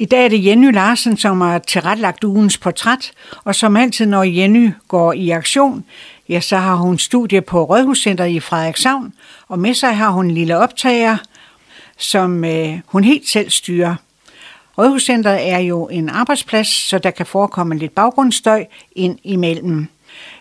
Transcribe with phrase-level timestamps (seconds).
[0.00, 3.12] I dag er det Jenny Larsen, som har tilrettelagt ugens portræt,
[3.44, 5.84] og som altid, når Jenny går i aktion,
[6.28, 9.12] ja, så har hun studie på Rådhuscenteret i Frederikshavn,
[9.48, 11.16] og med sig har hun en lille optager,
[11.98, 13.94] som øh, hun helt selv styrer.
[14.78, 18.64] Rådhuscenteret er jo en arbejdsplads, så der kan forekomme lidt baggrundsstøj
[18.96, 19.88] ind imellem.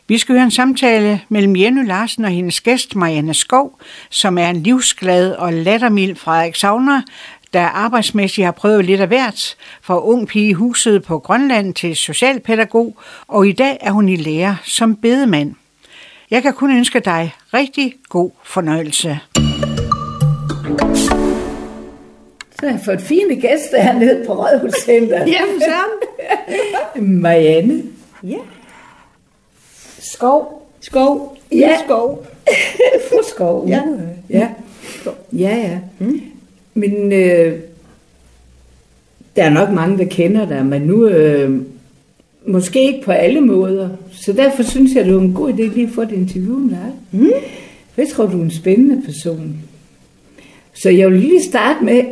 [0.07, 3.79] Vi skal høre en samtale mellem Jenny Larsen og hendes gæst Marianne Skov,
[4.09, 7.01] som er en livsglad og lattermild Frederikshavner,
[7.53, 11.95] der arbejdsmæssigt har prøvet lidt af hvert, fra ung pige i huset på Grønland til
[11.95, 15.55] socialpædagog, og i dag er hun i lære som bedemand.
[16.31, 19.19] Jeg kan kun ønske dig rigtig god fornøjelse.
[22.59, 25.25] Så har jeg fået fine gæster hernede på Rådhuscenter.
[25.27, 27.83] Ja, for Marianne.
[28.23, 28.37] Ja.
[29.99, 30.69] Skov.
[30.81, 31.37] Skov.
[31.51, 31.77] Ja.
[31.85, 32.25] Skov.
[33.09, 33.69] Fru Skov.
[33.69, 33.81] Ja.
[34.29, 34.47] Ja.
[35.33, 35.79] Ja, ja.
[35.99, 36.21] Mm.
[36.73, 37.59] Men øh,
[39.35, 41.61] der er nok mange, der kender dig, men nu øh,
[42.47, 43.89] måske ikke på alle måder.
[44.11, 46.69] Så derfor synes jeg, det er en god idé lige at få et interview med
[46.69, 46.91] dig.
[47.11, 47.31] Mm.
[47.97, 49.57] Jeg tror, du er en spændende person.
[50.73, 52.03] Så jeg vil lige starte med,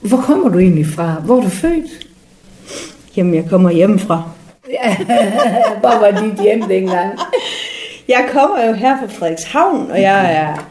[0.00, 1.22] hvor kommer du egentlig fra?
[1.24, 2.06] Hvor er du født?
[3.16, 4.30] Jamen, jeg kommer hjemmefra.
[4.70, 4.96] Ja,
[5.80, 7.18] hvor var dit hjem dengang?
[8.08, 10.68] Jeg kommer jo her fra Frederikshavn, og jeg er,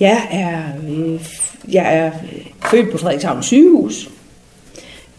[0.00, 1.20] jeg er, øh,
[1.68, 2.10] jeg er
[2.70, 4.10] født på Frederikshavn sygehus.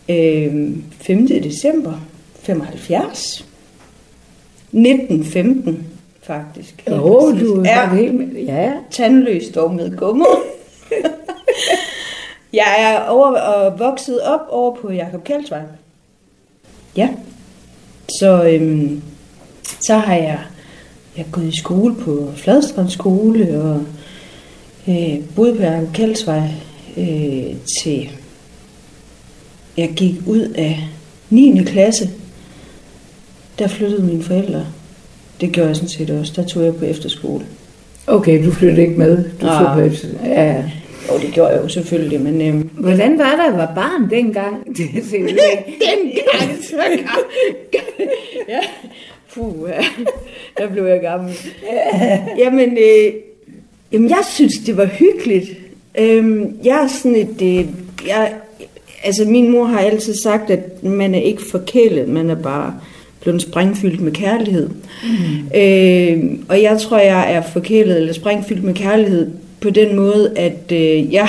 [0.10, 0.70] Øh,
[1.02, 1.28] 5.
[1.28, 1.94] december
[2.44, 3.46] 75.
[4.72, 5.88] 1915,
[6.24, 6.84] faktisk.
[6.92, 7.82] Åh, oh, du Ja.
[7.82, 8.28] er helt med.
[8.44, 10.26] Ja, tandløs dog med gummer.
[12.54, 15.62] jeg er over og vokset op over på Jakob Kjeldsvej.
[16.98, 17.10] Ja.
[18.20, 19.02] Så, øhm,
[19.80, 20.40] så har jeg,
[21.18, 23.84] jeg er gået i skole på Fladstrand skole og
[24.88, 26.48] øh, boet på Jakob Kjeldsvej
[26.98, 28.10] øh, til
[29.78, 30.80] jeg gik ud af
[31.30, 31.64] 9.
[31.66, 32.10] klasse.
[33.60, 34.66] Der flyttede mine forældre.
[35.42, 36.34] Det gjorde jeg sådan set også.
[36.36, 37.46] Der tog jeg på efterskole.
[38.08, 39.24] okay, du flyttede ikke med.
[39.42, 39.64] Du Nej.
[39.64, 40.64] tog på et, ja.
[41.10, 44.68] Og det gjorde jeg jo selvfølgelig, men øhm, Hvordan var der at være barn dengang?
[44.78, 45.02] Det er
[45.88, 46.76] dengang, så
[48.50, 48.60] ja.
[49.34, 50.04] Puh, ja.
[50.58, 51.34] der blev jeg gammel.
[52.38, 53.14] Jamen, øh,
[53.94, 55.50] jamen, jeg synes, det var hyggeligt.
[56.00, 57.42] Øhm, jeg er sådan et...
[57.42, 57.66] Øh,
[58.08, 58.34] jeg,
[59.04, 62.74] altså, min mor har altid sagt, at man er ikke forkælet, man er bare
[63.22, 64.70] blevet sprængfyldt med kærlighed.
[65.04, 65.60] Mm.
[65.60, 70.72] Øh, og jeg tror, jeg er forkælet eller sprængfyldt med kærlighed på den måde, at
[70.72, 71.28] øh, jeg,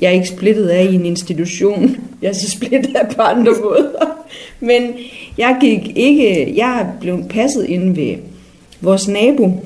[0.00, 1.96] jeg er ikke splittet af i en institution.
[2.22, 4.24] Jeg er så splittet af på andre måder.
[4.60, 4.82] Men
[5.38, 8.14] jeg gik ikke, jeg er blevet passet ind ved
[8.80, 9.64] vores nabo,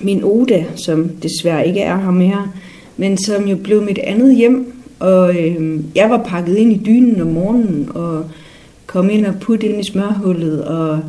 [0.00, 2.50] min Oda, som desværre ikke er her mere,
[2.96, 4.72] men som jo blev mit andet hjem.
[4.98, 8.24] Og øh, jeg var pakket ind i dynen om morgenen og
[8.86, 10.64] kom ind og putte ind i smørhullet.
[10.64, 11.00] Og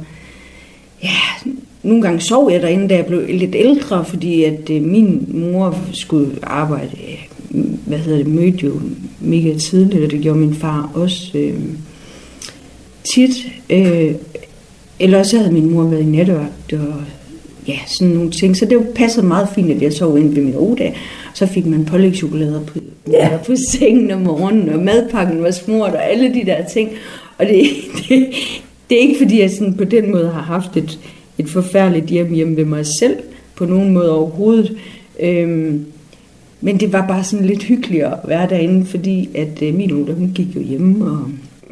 [1.04, 1.50] ja,
[1.84, 5.78] nogle gange sov jeg derinde, da jeg blev lidt ældre, fordi at øh, min mor
[5.94, 6.98] skulle arbejde,
[7.52, 8.82] øh, hvad hedder det, mødte jo
[9.20, 11.60] mega tidligt, og det gjorde min far også øh,
[13.14, 13.32] tit.
[13.70, 14.16] Øh,
[15.00, 16.94] ellers så havde min mor været i nattevagt og
[17.72, 18.58] ja, sådan nogle ting.
[18.58, 20.96] Så det passede meget fint, at jeg sov ind ved min odag.
[21.34, 22.80] Så fik man pålægchokolader på,
[23.12, 23.30] Ja.
[23.46, 26.90] på sengen om morgenen, og madpakken var smurt, og alle de der ting.
[27.38, 27.64] Og det,
[28.10, 28.28] det,
[28.90, 31.00] det er ikke fordi, jeg sådan på den måde har haft et,
[31.38, 33.16] et forfærdeligt hjem hjemme ved mig selv,
[33.56, 34.78] på nogen måde overhovedet.
[35.20, 35.86] Øhm,
[36.62, 40.14] men det var bare sådan lidt hyggeligere at være derinde, fordi at øh, min Oda,
[40.14, 41.06] hun gik jo hjemme.
[41.06, 41.20] Og,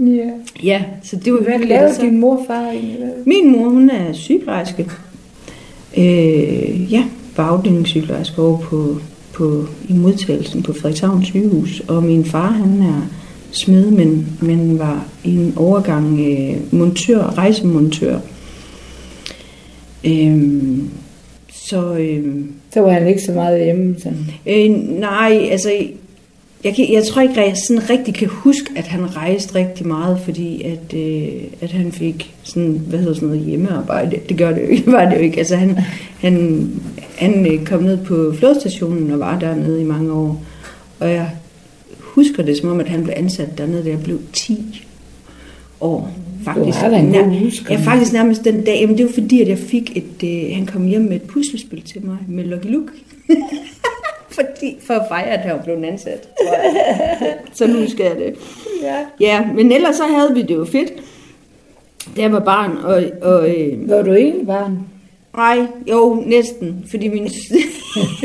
[0.08, 0.30] Ja.
[0.64, 2.02] ja, så det var Hvad lavede Altså.
[2.02, 2.98] din morfar egentlig?
[3.26, 4.86] Min mor, hun er sygeplejerske.
[5.98, 7.04] Øh, ja,
[7.38, 8.98] var afdelingssygeplejerske over på,
[9.34, 11.82] på, i modtagelsen på Frederikshavn sygehus.
[11.88, 13.02] Og min far, han er
[13.52, 18.20] smed, men, men var i en overgang øh, montør, rejsemontør.
[20.04, 20.78] Øh,
[21.54, 23.96] så øh, Så var han ikke så meget hjemme.
[24.00, 24.26] Sådan.
[24.48, 25.72] Øh, nej, altså,
[26.64, 29.88] jeg, kan, jeg tror ikke, at jeg sådan rigtig kan huske, at han rejste rigtig
[29.88, 34.20] meget, fordi at, øh, at han fik sådan, hvad hedder sådan noget, hjemmearbejde.
[34.30, 35.38] Det gør det jo ikke, var det jo ikke.
[35.38, 35.78] Altså, han,
[36.20, 36.70] han,
[37.18, 40.44] han øh, kom ned på flådestationen og var dernede i mange år.
[41.00, 41.30] Og jeg
[42.00, 44.86] husker det som om, at han blev ansat dernede, da jeg blev 10
[45.82, 46.12] år.
[46.44, 47.70] Faktisk, Du har en Nær-.
[47.70, 48.80] Ja, faktisk nærmest den dag.
[48.82, 50.30] Jamen, det var fordi, at jeg fik et...
[50.30, 52.92] Øh, han kom hjem med et puslespil til mig med Lucky Luke.
[54.40, 56.30] fordi, for at fejre, at han var blevet ansat.
[57.54, 58.36] så nu husker jeg det.
[58.84, 58.96] Ja.
[59.20, 60.94] Ja, men ellers så havde vi det jo fedt.
[62.16, 64.80] Da jeg var barn, og, og øh, Var du egentlig barn?
[65.36, 65.60] Nej,
[65.90, 66.86] jo, næsten.
[66.90, 67.30] Fordi min,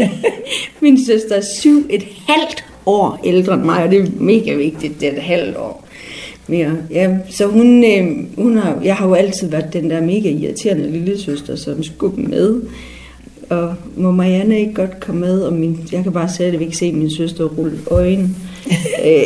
[0.82, 5.00] min søster er syv et halvt år ældre end mig, og det er mega vigtigt,
[5.00, 5.86] det er et halvt år.
[6.46, 6.76] mere.
[6.90, 8.06] Ja, så hun, øh,
[8.36, 12.22] hun har, jeg har jo altid været den der mega irriterende lille søster, som skulle
[12.22, 12.60] med.
[13.50, 16.64] Og må Marianne ikke godt komme med, og min, jeg kan bare se, at vi
[16.64, 18.30] kan se min søster rulle øjne.
[19.06, 19.22] øh,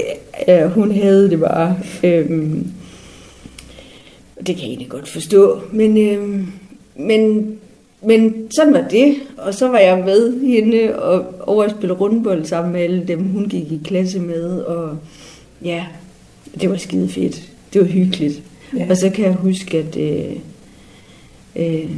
[0.49, 1.77] ja, hun havde det bare.
[2.05, 2.31] Øh,
[4.47, 5.61] det kan jeg egentlig godt forstå.
[5.73, 6.47] Men, øh,
[6.97, 7.57] men,
[8.03, 9.15] men sådan var det.
[9.37, 13.25] Og så var jeg med hende og over at spille rundbold sammen med alle dem,
[13.25, 14.61] hun gik i klasse med.
[14.61, 14.97] Og
[15.65, 15.85] ja,
[16.61, 17.51] det var skide fedt.
[17.73, 18.43] Det var hyggeligt.
[18.77, 18.87] Ja.
[18.91, 20.37] Og så kan jeg huske, at, øh,
[21.57, 21.91] øh,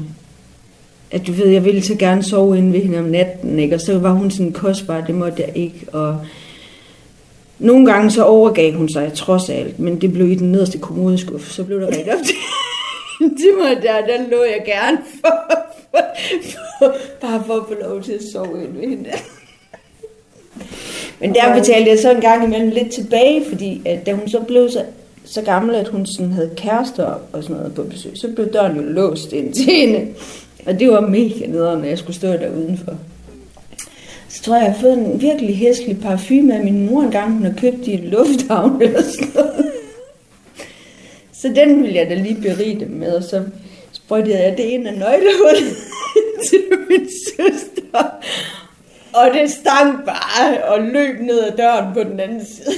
[1.10, 3.74] at du ved, jeg ville så gerne sove inde ved hende om natten, ikke?
[3.74, 5.86] og så var hun sådan kostbar, det måtte jeg ikke.
[5.92, 6.20] Og
[7.58, 11.52] nogle gange så overgav hun sig trods alt, men det blev i den nederste kommodeskuffe,
[11.52, 12.34] så blev der rigtig op til.
[13.42, 15.54] det var der, der lå jeg gerne for,
[15.90, 16.04] for,
[16.78, 19.10] for, bare for at få lov til at sove ind ved hende.
[21.20, 24.40] Men der betalte jeg så en gang imellem lidt tilbage, fordi at da hun så
[24.40, 24.84] blev så,
[25.24, 28.76] så gammel, at hun sådan havde kærester og sådan noget på besøg, så blev døren
[28.76, 30.06] jo låst ind til hende.
[30.66, 32.98] Og det var mega nederen, når jeg skulle stå der udenfor.
[34.28, 37.44] Så tror jeg, jeg har fået en virkelig hæslig parfume af min mor engang, hun
[37.44, 39.72] har købt i en lufthavn eller sådan noget.
[41.32, 43.42] Så den ville jeg da lige berige dem med, og så
[43.92, 45.76] sprøjtede jeg det ind af nøglehullet
[46.48, 48.04] til min søster.
[49.12, 52.74] Og det stank bare og løb ned ad døren på den anden side.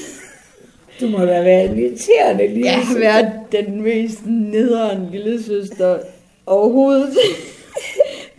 [1.01, 5.99] Du må da være irriterende lille Jeg har været den mest nederen lille søster
[6.47, 7.17] overhovedet.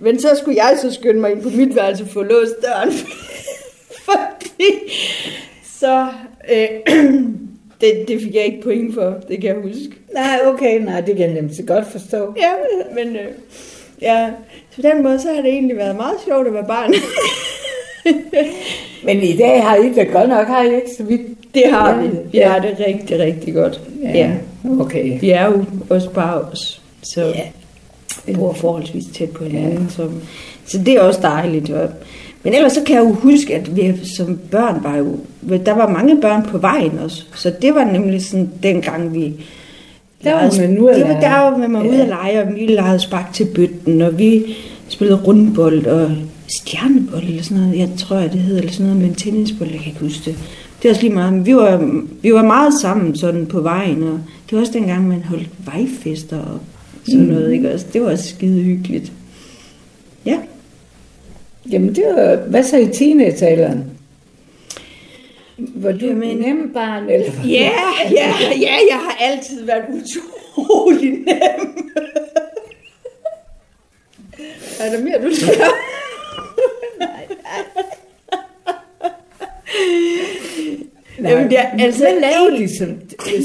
[0.04, 2.92] Men så skulle jeg så skynde mig ind på mit værelse for at låse døren.
[4.06, 4.94] Fordi
[5.80, 6.08] så...
[6.52, 6.68] Øh,
[7.82, 9.92] det, det fik jeg ikke point for, det kan jeg huske.
[10.14, 12.34] Nej, okay, nej, det kan jeg nemlig godt forstå.
[12.38, 12.52] Ja,
[12.96, 13.26] men øh,
[14.02, 14.30] ja,
[14.72, 16.94] så på den måde, så har det egentlig været meget sjovt at være barn.
[19.06, 21.22] Men i dag har I det godt nok, har I ikke så vidt?
[21.54, 22.10] Det har vi.
[22.32, 23.82] Vi har det rigtig, rigtig godt.
[24.04, 24.32] Ja, Ja.
[24.80, 25.20] okay.
[25.20, 26.82] Vi er jo også bare os.
[27.04, 27.48] Så Ja.
[28.28, 29.78] Vi bor forholdsvis tæt på hinanden.
[29.84, 29.90] Ja.
[29.90, 30.10] Så,
[30.66, 31.70] så det er også dejligt.
[31.70, 31.90] Og,
[32.44, 35.18] men ellers så kan jeg jo huske, at vi som børn var jo...
[35.66, 37.24] Der var mange børn på vejen også.
[37.36, 39.34] Så det var nemlig sådan, dengang vi...
[40.24, 41.22] Der var man ude at var lege.
[41.22, 42.02] der, hvor man var ude Ja.
[42.02, 44.56] at lege, og vi legede spark til bøtten, og vi
[44.88, 46.12] spillede rundbold og
[46.48, 47.80] stjernebold eller sådan noget.
[47.80, 50.36] Jeg tror, det hedder eller sådan noget med en tennisbold, jeg kan ikke huske det.
[50.82, 54.04] Det er også lige meget, men vi var, vi var meget sammen sådan på vejen,
[54.04, 54.20] og
[54.50, 56.60] det var også dengang, man holdt vejfester og
[57.06, 57.28] sådan Mm.
[57.34, 57.86] noget, ikke også?
[57.94, 59.12] Det var også skide hyggeligt.
[60.26, 60.40] Ja.
[61.72, 63.84] Jamen, det var, hvad så i teenagealderen?
[65.58, 66.38] Var du Jamen- Jamen.
[66.56, 67.72] nem barn, eller Ja,
[68.12, 71.28] ja, ja, jeg har altid været utrolig nem.
[74.80, 75.56] er der mere, du skal?
[81.20, 82.88] Nej, Jamen, det er- altså, hvad lavede de som,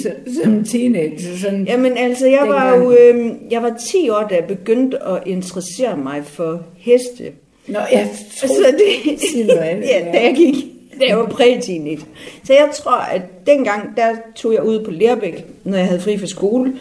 [0.03, 1.37] som, som teenager?
[1.43, 5.23] Sådan, Jamen altså, jeg var jo øh, jeg var 10 år, da jeg begyndte at
[5.27, 7.25] interessere mig for heste.
[7.69, 10.55] Nå, jeg Så troede, det, andet, ja, da jeg gik,
[11.01, 12.01] da jeg var præteenage.
[12.45, 16.19] Så jeg tror, at dengang, der tog jeg ud på Lærbæk, når jeg havde fri
[16.19, 16.73] fra skole.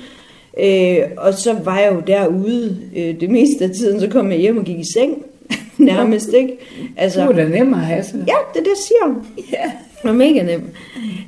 [0.60, 4.40] Øh, og så var jeg jo derude øh, det meste af tiden, så kom jeg
[4.40, 5.24] hjem og gik i seng.
[5.78, 6.54] Nærmest, ikke?
[6.98, 8.18] altså, du var da nemmere at have så.
[8.18, 9.24] Ja, det er det, jeg siger.
[9.52, 9.72] ja.
[10.02, 10.62] Det var mega nem.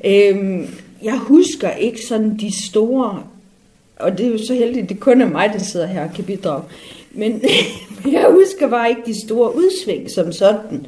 [0.06, 0.68] Øhm,
[1.04, 3.24] jeg husker ikke sådan de store,
[4.00, 6.24] og det er jo så heldigt, det kun er mig, der sidder her og kan
[6.24, 6.64] bidrage.
[7.12, 7.42] Men
[8.12, 10.86] jeg husker bare ikke de store udsving som sådan,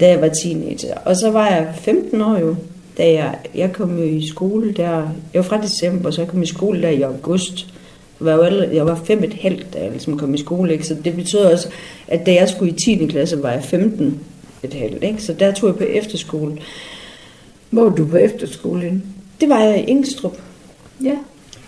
[0.00, 0.94] da jeg var teenager.
[1.04, 2.56] Og så var jeg 15 år jo,
[2.98, 6.42] da jeg, jeg kom jo i skole der, jeg var fra december, så jeg kom
[6.42, 7.66] i skole der i august.
[8.20, 10.72] Jeg var, jo allerede, jeg var fem et halvt, da jeg ligesom kom i skole,
[10.72, 10.86] ikke?
[10.86, 11.68] så det betød også,
[12.08, 13.06] at da jeg skulle i 10.
[13.06, 14.20] klasse, var jeg 15
[14.62, 15.22] et halvt, ikke?
[15.22, 16.58] så der tog jeg på efterskole.
[17.70, 19.15] Hvor var du på efterskole inden?
[19.40, 20.36] Det var jeg i Ingstrup,
[21.04, 21.14] Ja.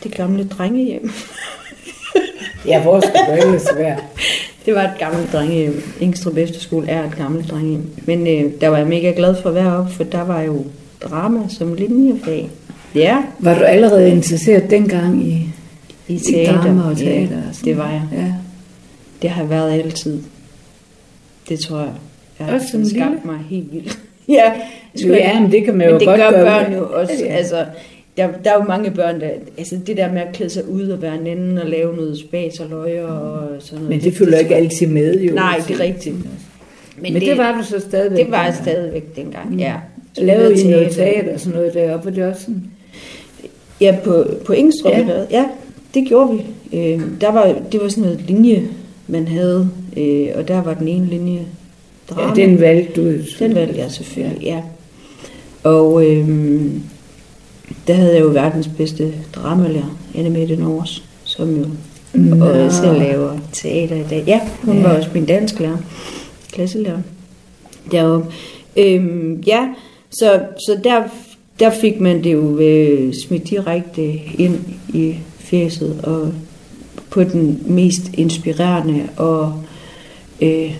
[0.04, 1.10] det gamle drengehjem.
[2.66, 3.96] Ja, hvor skal du ellers være?
[4.66, 5.82] Det var et gammelt drengehjem.
[6.00, 7.90] Ingstrup Efterskole er et gammelt drengehjem.
[8.06, 10.66] Men øh, der var jeg mega glad for at være oppe, for der var jo
[11.02, 12.50] drama som linjefag.
[12.94, 15.48] Ja, Var du allerede interesseret dengang i,
[16.08, 16.62] i i teater.
[16.62, 17.36] drama og teater?
[17.36, 18.02] Ja, og sådan det var jeg.
[18.12, 18.32] Ja.
[19.22, 20.22] Det har jeg været altid.
[21.48, 21.92] Det tror jeg.
[22.38, 23.18] Jeg har skabt lille?
[23.24, 23.98] mig helt vildt.
[24.38, 24.52] ja,
[25.06, 26.44] Jo, ja, men det kan man jo men det godt gør gøre.
[26.44, 27.12] børn jo også.
[27.24, 27.32] Ja.
[27.36, 27.64] Altså,
[28.16, 29.28] der, der er jo mange børn, der...
[29.58, 32.18] Altså, det der med at klæde sig ud og være en anden og lave noget
[32.18, 33.88] spas og løjer og sådan noget.
[33.90, 35.34] Men det følger ikke altid med, jo.
[35.34, 36.14] Nej, det er rigtigt.
[36.16, 36.26] Men,
[37.02, 38.24] men det, det var du så stadigvæk.
[38.24, 39.74] Det var jeg stadigvæk dengang, ja.
[40.18, 42.62] Lavede I noget teater og sådan noget deroppe, og det også sådan...
[43.80, 44.98] Ja, på, på Ingstrup, Ja.
[44.98, 45.24] ja.
[45.30, 45.44] ja,
[45.94, 46.44] det gjorde vi.
[46.78, 48.62] Øh, der var, det var sådan noget linje,
[49.06, 51.40] man havde, øh, og der var den ene linje
[52.10, 52.28] drama.
[52.28, 53.18] Ja, den valgte du.
[53.38, 54.60] den valgte jeg selvfølgelig, ja.
[55.62, 56.28] Og, øh,
[57.86, 61.64] der havde jeg jo verdens bedste dramalærer, Anne Mette Nors, som jo
[62.14, 62.44] Nå.
[62.46, 64.24] også laver teater i dag.
[64.26, 64.80] Ja, hun Ja.
[64.80, 64.88] ja.
[64.88, 65.76] var også min dansklærer,
[66.52, 66.98] klasselærer
[67.92, 68.26] deroppe.
[68.76, 69.68] Øhm, ja,
[70.10, 71.02] så, så der,
[71.60, 74.58] der fik man det jo øh, smidt direkte ind
[74.94, 76.32] i fæset, og
[77.10, 79.54] på den mest inspirerende og
[80.42, 80.74] øh,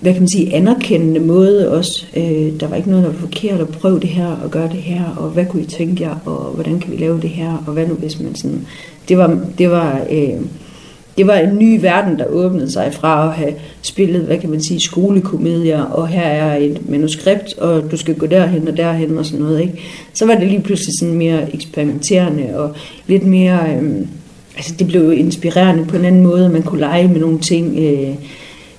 [0.00, 2.06] hvad kan man sige, anerkendende måde også.
[2.16, 4.82] Øh, der var ikke noget, der var forkert at prøve det her og gøre det
[4.82, 7.72] her, og hvad kunne I tænke jer, og hvordan kan vi lave det her, og
[7.72, 8.66] hvad nu hvis man sådan...
[9.08, 10.40] Det var, det var, øh,
[11.18, 14.62] det var en ny verden, der åbnede sig fra at have spillet, hvad kan man
[14.62, 19.26] sige, skolekomedier, og her er et manuskript, og du skal gå derhen og derhen og
[19.26, 19.80] sådan noget, ikke?
[20.14, 22.74] Så var det lige pludselig sådan mere eksperimenterende, og
[23.06, 23.58] lidt mere...
[23.80, 24.06] Øh,
[24.56, 28.14] altså det blev inspirerende på en anden måde, man kunne lege med nogle ting, øh,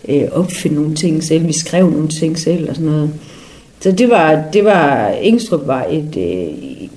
[0.07, 3.13] øh, opfinde nogle ting selv, vi skrev nogle ting selv og sådan noget.
[3.79, 6.47] Så det var, det var Engstrup var et, øh,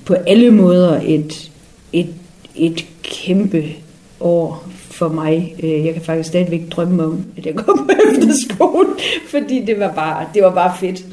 [0.05, 1.51] på alle måder et,
[1.93, 2.07] et,
[2.55, 3.63] et kæmpe
[4.19, 5.55] år for mig.
[5.63, 8.87] Øh, Jeg kan faktisk stadigvæk drømme om, at jeg kom på efterskole,
[9.29, 11.05] fordi det var bare, det var bare fedt.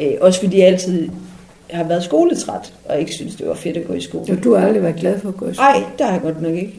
[0.00, 1.08] Øh, Også fordi jeg altid
[1.70, 4.26] har været skoletræt, og ikke synes, det var fedt at gå i skole.
[4.26, 5.68] Så du har aldrig været glad for at gå i skole?
[5.68, 6.72] Nej, der har jeg godt nok ikke.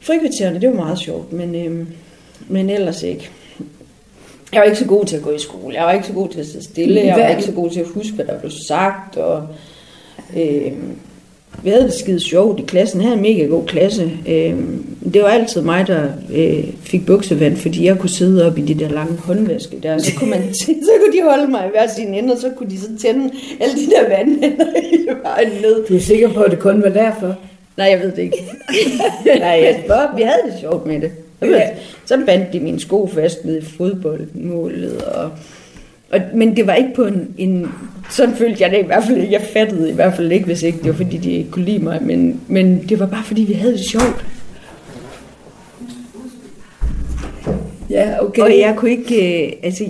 [0.00, 1.86] Frikvartererne, det var meget sjovt, men, øhm,
[2.48, 3.30] men ellers ikke.
[4.52, 5.74] Jeg var ikke så god til at gå i skole.
[5.74, 7.00] Jeg var ikke så god til at sidde stille.
[7.00, 9.16] Jeg var ikke så god til at huske, hvad der blev sagt.
[9.16, 9.46] Og,
[10.36, 10.96] øhm,
[11.62, 13.00] vi havde det skide sjovt i klassen.
[13.00, 14.10] Jeg havde en mega god klasse.
[14.28, 16.04] Øhm, det var altid mig, der
[16.34, 19.98] øh, fik buksevand, fordi jeg kunne sidde op i de der lange håndvaske der.
[19.98, 22.70] Så kunne, man, så kunne de holde mig i hver sin ende, og så kunne
[22.70, 23.30] de så tænde
[23.60, 24.66] alle de der vandhænder
[25.22, 25.86] vejen ned.
[25.86, 27.36] Du er sikker på, at det kun var derfor?
[27.76, 28.36] Nej, jeg ved det ikke.
[29.24, 31.10] Nej, jeg spørger, vi havde det sjovt med det.
[31.42, 31.68] Ja.
[32.04, 35.02] Så bandt de mine sko fast ned i fodboldmålet.
[35.02, 35.30] Og,
[36.10, 37.66] og, men det var ikke på en, en...
[38.10, 39.32] Sådan følte jeg det i hvert fald ikke.
[39.32, 41.78] Jeg fattede i hvert fald ikke, hvis ikke det var, fordi de ikke kunne lide
[41.78, 42.02] mig.
[42.02, 44.24] Men, men det var bare, fordi vi havde det sjovt.
[47.90, 48.42] Ja, okay.
[48.42, 49.46] Og jeg kunne ikke...
[49.46, 49.84] Øh, altså,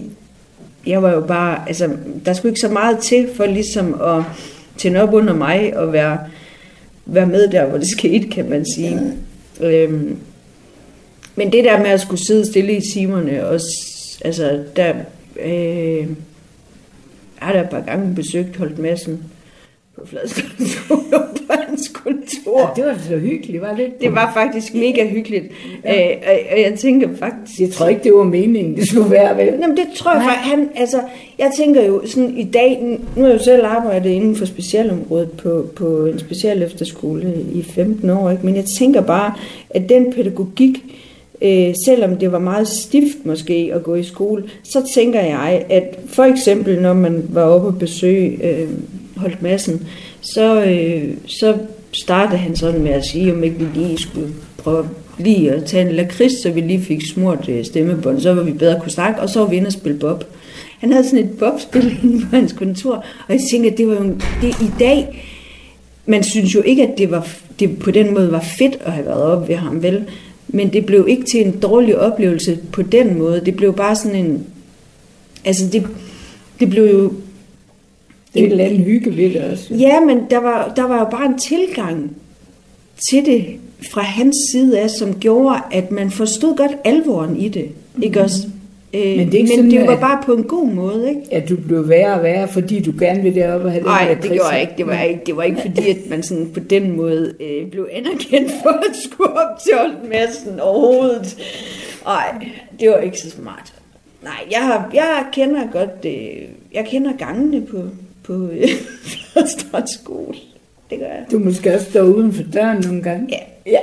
[0.87, 1.59] jeg var jo bare...
[1.67, 1.91] Altså,
[2.25, 4.23] der skulle ikke så meget til for ligesom at
[4.77, 6.19] tænde op under mig og være,
[7.07, 9.01] være med der, hvor det skete, kan man sige.
[9.61, 10.17] Øhm,
[11.41, 13.69] men det der med at skulle sidde stille i timerne, også,
[14.25, 14.95] altså, der...
[15.45, 16.07] Øh,
[17.37, 19.25] har da et par gange besøgt Holt Madsen
[19.99, 22.61] på Fladskole på hans kontor.
[22.61, 23.97] Ja, det var så hyggeligt, var det ikke?
[24.01, 25.45] Det var faktisk mega hyggeligt.
[25.89, 27.61] Øh, og, og jeg tænker faktisk...
[27.61, 29.47] Jeg tror ikke, det var meningen, det skulle være, vel?
[29.47, 31.01] Jamen det tror jeg faktisk, han, altså,
[31.39, 35.31] jeg tænker jo sådan i dag, nu har jeg jo selv arbejdet inden for specialområdet
[35.31, 38.47] på, på en special efterskole i 15 år, ikke?
[38.47, 39.35] men jeg tænker bare,
[39.71, 40.85] at den pædagogik,
[41.43, 45.99] øh, selvom det var meget stift måske at gå i skole, så tænker jeg, at
[46.07, 48.69] for eksempel når man var oppe og besøge øh,
[49.17, 49.87] Holt Madsen,
[50.21, 51.57] så, øh, så
[51.93, 55.89] startede han sådan med at sige, om ikke vi lige skulle prøve lige at tage
[55.89, 59.21] en lakrids, så vi lige fik smurt øh, stemmebånd, så var vi bedre kunne snakke,
[59.21, 60.25] og så var vi inde og spille bob.
[60.79, 62.95] Han havde sådan et bobspil inde på hans kontor,
[63.29, 64.05] og jeg tænkte, at det var jo
[64.43, 65.27] det i dag,
[66.07, 67.29] man synes jo ikke, at det, var,
[67.61, 70.05] det på den måde var fedt at have været oppe ved ham, vel?
[70.53, 73.43] Men det blev ikke til en dårlig oplevelse på den måde.
[73.47, 74.47] Det blev bare sådan en...
[75.45, 75.87] Altså, det,
[76.61, 77.13] det blev jo...
[78.35, 79.75] Det er et eller andet hygge ved det også.
[79.75, 82.17] Ja, men der var, der var jo bare en tilgang
[83.11, 83.47] til det
[83.93, 87.69] fra hans side af, som gjorde, at man forstod godt alvoren i det.
[88.03, 88.49] Ikke også?
[88.95, 89.01] Øh.
[89.17, 91.21] Men det er ikke men sådan, det var at- bare på en god måde, ikke?
[91.31, 94.23] At du blev værre og værre, fordi du gerne vil deroppe og have Nej, det
[94.23, 94.73] der gjorde jeg ikke.
[94.79, 97.89] Det var ikke, det var ikke fordi, at man sådan på den måde øh, blev
[97.93, 101.37] anerkendt for at skulle op til Holtmadsen overhovedet.
[102.05, 102.47] Nej,
[102.81, 103.73] det var ikke så smart.
[104.23, 106.43] Nej, jeg, har, jeg kender godt, øh,
[106.75, 107.83] jeg kender gangene på,
[108.23, 108.69] på øh,
[110.01, 110.39] skole.
[110.91, 111.25] Det gør jeg.
[111.33, 113.27] Du måske også stå uden for døren nogle gange.
[113.31, 113.39] Ja,
[113.73, 113.79] ja,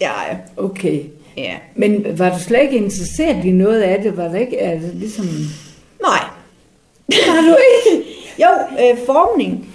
[0.00, 0.36] ja, ja.
[0.56, 1.00] Okay.
[1.36, 1.54] Ja.
[1.74, 4.16] Men var du slet ikke interesseret i noget af det?
[4.16, 5.26] Var det ikke altså, ligesom...
[6.02, 6.24] Nej.
[7.28, 8.08] Har du ikke?
[8.38, 8.48] Jo,
[8.84, 9.68] øh, formning.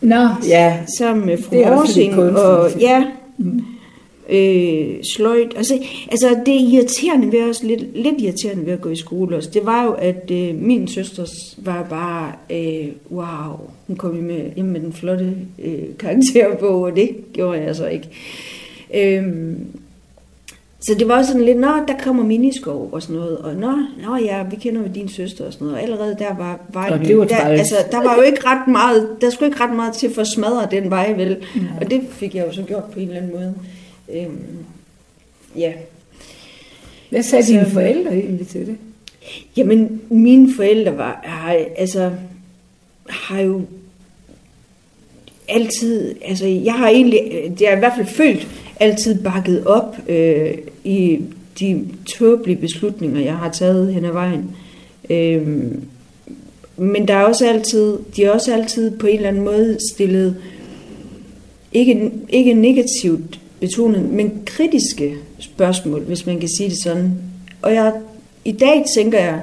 [0.00, 0.78] Nå, ja.
[0.98, 3.04] Sammen med fru Det Morsing, og ja,
[4.28, 5.52] øh, sløjt.
[5.56, 5.78] Altså,
[6.10, 9.66] altså, det irriterende ved os, lidt, lidt irriterende ved at gå i skole også, det
[9.66, 11.24] var jo, at øh, min søster
[11.58, 17.10] var bare, øh, wow, hun kom med, hjem med den flotte øh, karakterbog, og det
[17.32, 18.08] gjorde jeg så ikke.
[18.94, 19.66] Øhm,
[20.86, 23.72] så det var sådan lidt, nå, der kommer miniskov og sådan noget, og nå,
[24.06, 26.92] nå ja, vi kender jo din søster og sådan noget, og allerede der var vejen,
[26.92, 29.76] Og det var der, altså, der var jo ikke ret meget, der skulle ikke ret
[29.76, 31.36] meget til for at smadre den vej, vel,
[31.80, 33.54] og det fik jeg jo så gjort på en eller anden måde.
[34.12, 34.38] Øhm,
[35.56, 35.72] ja,
[37.10, 38.76] Hvad sagde Så- dine forældre egentlig til det?
[39.56, 42.10] Jamen, mine forældre var, har, altså,
[43.08, 43.62] har jo
[45.48, 47.20] altid, altså jeg har egentlig,
[47.58, 48.48] det har i hvert fald følt,
[48.80, 50.54] altid bakket op øh,
[50.84, 51.20] i
[51.60, 54.50] de tåbelige beslutninger, jeg har taget hen ad vejen.
[55.10, 55.48] Øh,
[56.76, 60.36] men der er også altid, de er også altid på en eller anden måde stillet,
[61.72, 67.12] ikke, ikke negativt betonet, men kritiske spørgsmål, hvis man kan sige det sådan.
[67.62, 67.92] Og jeg,
[68.44, 69.40] i dag tænker jeg,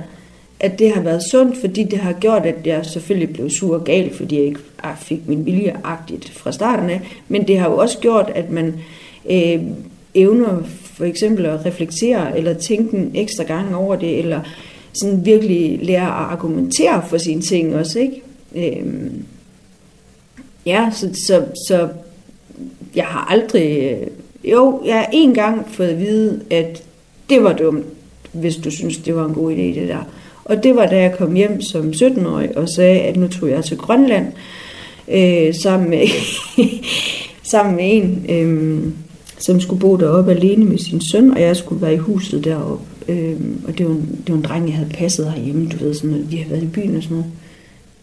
[0.60, 3.84] at det har været sundt, fordi det har gjort, at jeg selvfølgelig blev sur og
[3.84, 7.02] gal, fordi jeg ikke ah, fik min vilje agtigt fra starten af.
[7.28, 8.74] Men det har jo også gjort, at man
[9.30, 9.62] øh,
[10.16, 14.42] evner for eksempel at reflektere eller tænke en ekstra gang over det, eller
[14.94, 18.22] sådan virkelig lære at argumentere for sine ting også, ikke?
[18.56, 18.86] Øh,
[20.66, 21.90] ja, så, så, så
[22.96, 23.92] jeg har aldrig...
[23.92, 24.08] Øh,
[24.44, 26.84] jo, jeg har en gang fået at vide, at
[27.30, 27.86] det var dumt,
[28.32, 30.04] hvis du synes, det var en god idé, det der.
[30.44, 33.64] Og det var da jeg kom hjem som 17-årig og sagde, at nu tog jeg
[33.64, 34.28] til Grønland
[35.08, 36.08] øh, sammen, med,
[37.52, 38.92] sammen med en, øh,
[39.42, 42.86] som skulle bo deroppe alene med sin søn, og jeg skulle være i huset deroppe.
[43.08, 43.36] Øh,
[43.68, 46.28] og det var, en, det var en dreng, jeg havde passet herhjemme, du ved, sådan,
[46.30, 47.32] vi havde været i byen og sådan noget.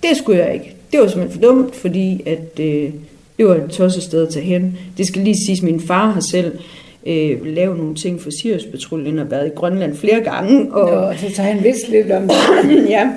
[0.02, 0.76] Det skulle jeg ikke.
[0.92, 2.90] Det var simpelthen for dumt, fordi at, øh,
[3.38, 4.78] det var et tosset sted at tage hen.
[4.96, 6.58] Det skal lige siges, at min far har selv
[7.06, 10.72] øh, lavet nogle ting for Sirius-patruljen og været i Grønland flere gange.
[10.72, 12.88] Og, Nå, så tager han vist lidt om det.
[12.96, 13.10] ja,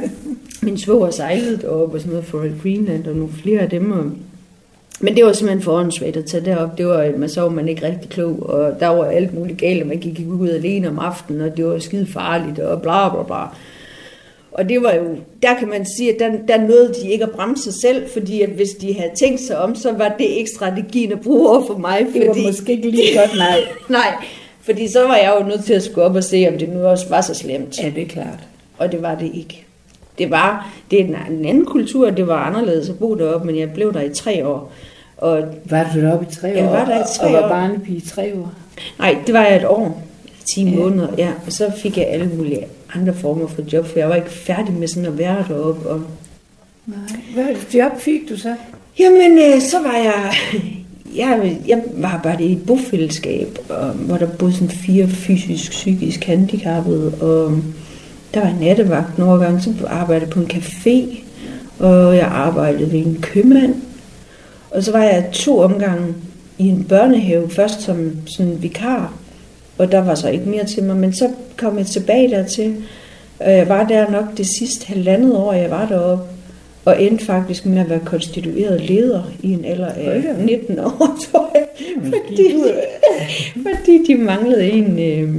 [0.62, 3.92] min svoger sejlede deroppe og sådan noget for Greenland og nogle flere af dem.
[3.92, 4.06] Og,
[5.02, 6.78] men det var simpelthen for åndssvagt at tage derop.
[6.78, 9.88] Det var, man så man ikke rigtig klog, og der var alt muligt galt, og
[9.88, 13.46] man gik ud alene om aftenen, og det var skide farligt, og bla bla bla.
[14.52, 15.04] Og det var jo,
[15.44, 18.42] der kan man sige, at der, der nåede de ikke at bremse sig selv, fordi
[18.42, 21.68] at hvis de havde tænkt sig om, så var det ikke strategien at bruge over
[21.68, 22.00] for mig.
[22.00, 23.60] Det fordi, var måske ikke lige godt, nej.
[24.00, 24.14] nej,
[24.62, 26.84] fordi så var jeg jo nødt til at skulle op og se, om det nu
[26.84, 27.80] også var så slemt.
[27.84, 28.40] Ja, det er klart.
[28.78, 29.66] Og det var det ikke.
[30.18, 33.60] Det var det er en, en anden kultur, det var anderledes at bo deroppe, men
[33.60, 34.72] jeg blev der i tre år.
[35.22, 36.56] Og, Var du deroppe i tre år?
[36.56, 37.48] Jeg var der i tre og var år.
[37.50, 38.52] barnepige i tre år?
[39.00, 40.04] nej, det var jeg et år.
[40.54, 40.76] 10 Ja.
[40.76, 41.28] måneder, ja.
[41.46, 42.60] Og så fik jeg alle mulige
[42.96, 45.90] andre former for job, for jeg var ikke færdig med sådan at være deroppe.
[45.90, 46.02] Og,
[46.86, 46.98] Nej.
[47.34, 48.56] Hvad job fik du så?
[49.00, 50.32] Jamen, øh, så var jeg...
[51.16, 56.24] Jeg, jeg var bare i et bofællesskab, og, hvor der boede sådan fire fysisk, psykisk
[56.24, 57.58] handicappede, og
[58.34, 61.18] der var nattevagt nogle gange, så arbejdede på en café,
[61.80, 63.76] og jeg arbejdede ved en købmand,
[64.72, 66.14] og så var jeg to omgange
[66.58, 69.14] i en børnehave, først som sådan vikar,
[69.78, 72.76] og der var så ikke mere til mig, men så kom jeg tilbage dertil,
[73.40, 76.24] og jeg var der nok det sidste halvandet år, jeg var deroppe,
[76.86, 80.46] og endte faktisk med at være konstitueret leder i en alder af op.
[80.46, 81.66] 19 år, tror jeg.
[82.04, 82.54] Fordi,
[83.66, 85.36] fordi de manglede en, øh,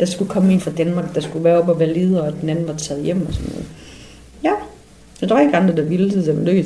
[0.00, 2.48] der skulle komme en fra Danmark, der skulle være op og være leder, og den
[2.48, 3.66] anden var taget hjem og sådan noget.
[5.20, 6.64] Ja, jeg tror ikke andre, der ville det, så men det,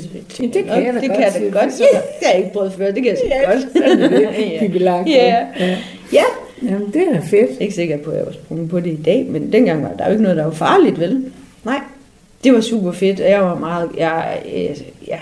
[0.54, 1.72] det kan jeg da det godt, kan jeg da godt.
[1.78, 1.86] Det
[2.22, 3.64] har jeg ikke prøvet før, det kan jeg Ja, godt.
[3.74, 5.06] er det.
[5.10, 5.12] ja.
[5.20, 5.46] Ja.
[5.60, 5.76] ja.
[6.12, 6.22] ja,
[6.62, 7.32] Jamen, det er da fedt.
[7.32, 9.82] jeg er ikke sikker på, at jeg var sprunget på det i dag, men dengang
[9.82, 11.24] var der jo ikke noget, der var farligt, vel?
[11.64, 11.80] Nej,
[12.44, 14.76] det var super fedt, og jeg var meget, jeg, øh,
[15.08, 15.18] ja,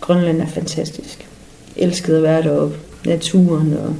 [0.00, 1.26] Grønland er fantastisk.
[1.76, 3.94] Jeg elskede at være deroppe, naturen og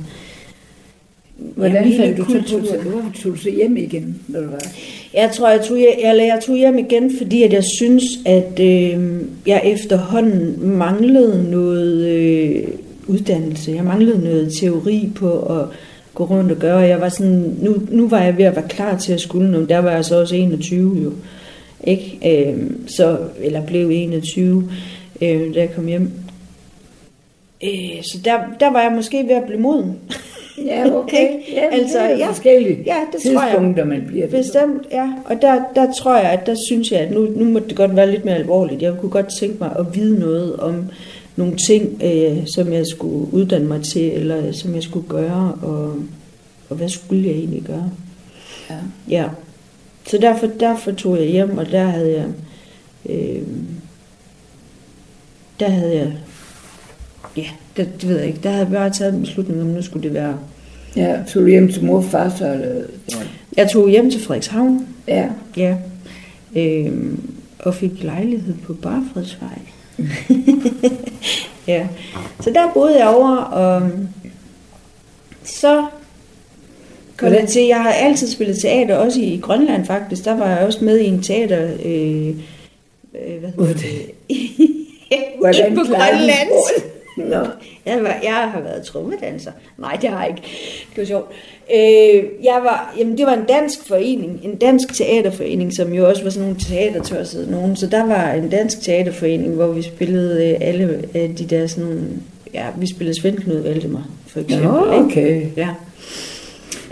[1.39, 4.67] Hvordan Jamen, fandt du så du, hvorfor tog du så hjem igen, når du var?
[5.15, 8.61] Jeg tror, jeg tog, hjem, eller jeg tog hjem igen, fordi at jeg synes, at
[8.61, 12.65] øh, jeg efterhånden manglede noget øh,
[13.07, 13.73] uddannelse.
[13.73, 15.67] Jeg manglede noget teori på at
[16.15, 16.79] gå rundt og gøre.
[16.79, 19.69] Jeg var sådan, nu, nu var jeg ved at være klar til at skulle noget.
[19.69, 21.13] Der var jeg så også 21 jo.
[21.85, 22.19] Ikke?
[22.27, 24.71] Øh, så, eller blev 21,
[25.23, 26.11] øh, da jeg kom hjem.
[27.65, 29.99] Øh, så der, der var jeg måske ved at blive moden.
[30.67, 31.29] Ja, okay.
[31.53, 32.29] Ja, Altså, det er ja.
[32.29, 33.51] forskellige Ja, det tror jeg.
[33.51, 34.27] tidspunkter, man bliver.
[34.27, 35.13] Bestemt, ja.
[35.25, 37.97] Og der, der tror jeg, at der synes jeg, at nu, nu må det godt
[37.97, 38.83] være lidt mere alvorligt.
[38.83, 40.85] Jeg kunne godt tænke mig at vide noget om
[41.37, 45.95] nogle ting, øh, som jeg skulle uddanne mig til, eller som jeg skulle gøre, og,
[46.69, 47.91] og hvad skulle jeg egentlig gøre?
[48.71, 48.77] Ja.
[49.09, 49.25] Ja.
[50.07, 52.27] Så derfor, derfor tog jeg hjem, og der havde jeg...
[53.17, 53.43] Øh,
[55.61, 56.13] der havde jeg...
[57.37, 58.41] Ja, det, det ved jeg ikke.
[58.43, 60.39] Der havde jeg bare taget en beslutning om, nu skulle det være...
[60.97, 62.53] Ja, tog du hjem til mor og far så?
[62.53, 62.85] Eller,
[63.57, 65.29] Jeg tog hjem til Frederikshavn, ja.
[65.57, 65.77] Ja.
[66.57, 69.59] Øhm, og fik lejlighed på Barfredsvej.
[71.67, 71.87] ja.
[72.41, 73.91] Så der boede jeg over, og
[75.45, 75.87] så
[77.17, 80.25] kom jeg til, jeg har altid spillet teater, også i Grønland faktisk.
[80.25, 82.29] Der var jeg også med i en teater, øh,
[83.15, 84.11] øh, hvad hedder det?
[85.41, 86.49] Hvordan på Grønland.
[87.19, 87.47] Nå.
[87.87, 89.51] Jeg, var, jeg har været trommedanser.
[89.79, 90.43] Nej, det har jeg ikke.
[90.91, 91.31] Det var sjovt.
[91.75, 96.23] Øh, jeg var, jamen, det var en dansk forening, en dansk teaterforening, som jo også
[96.23, 97.77] var sådan nogle teatertørsede nogen.
[97.77, 101.85] Så der var en dansk teaterforening, hvor vi spillede øh, alle øh, de der sådan
[101.85, 102.03] nogle,
[102.55, 104.69] ja, vi spillede Svend Knud Valdemar, for eksempel.
[104.69, 105.47] Nå, okay.
[105.57, 105.69] Ja.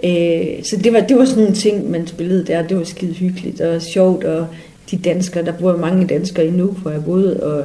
[0.04, 2.62] Øh, så det var, det var sådan nogle ting, man spillede der.
[2.62, 4.46] Det var skide hyggeligt og sjovt, og
[4.90, 7.64] de danskere, der bor mange danskere Nuuk, hvor jeg boede, og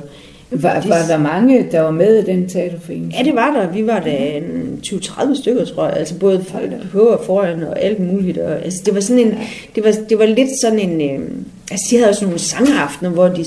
[0.52, 3.14] Var, var der mange, der var med i den teaterforening?
[3.14, 3.72] Ja, det var der.
[3.74, 5.98] Vi var da en 20-30 stykker, tror jeg.
[5.98, 6.46] Altså både
[6.92, 8.38] på og foran og alt muligt.
[8.38, 9.38] Og, altså, det var sådan en,
[9.76, 11.28] det var, det var lidt sådan en, øh,
[11.72, 13.46] altså de havde også nogle sangaftener, hvor de,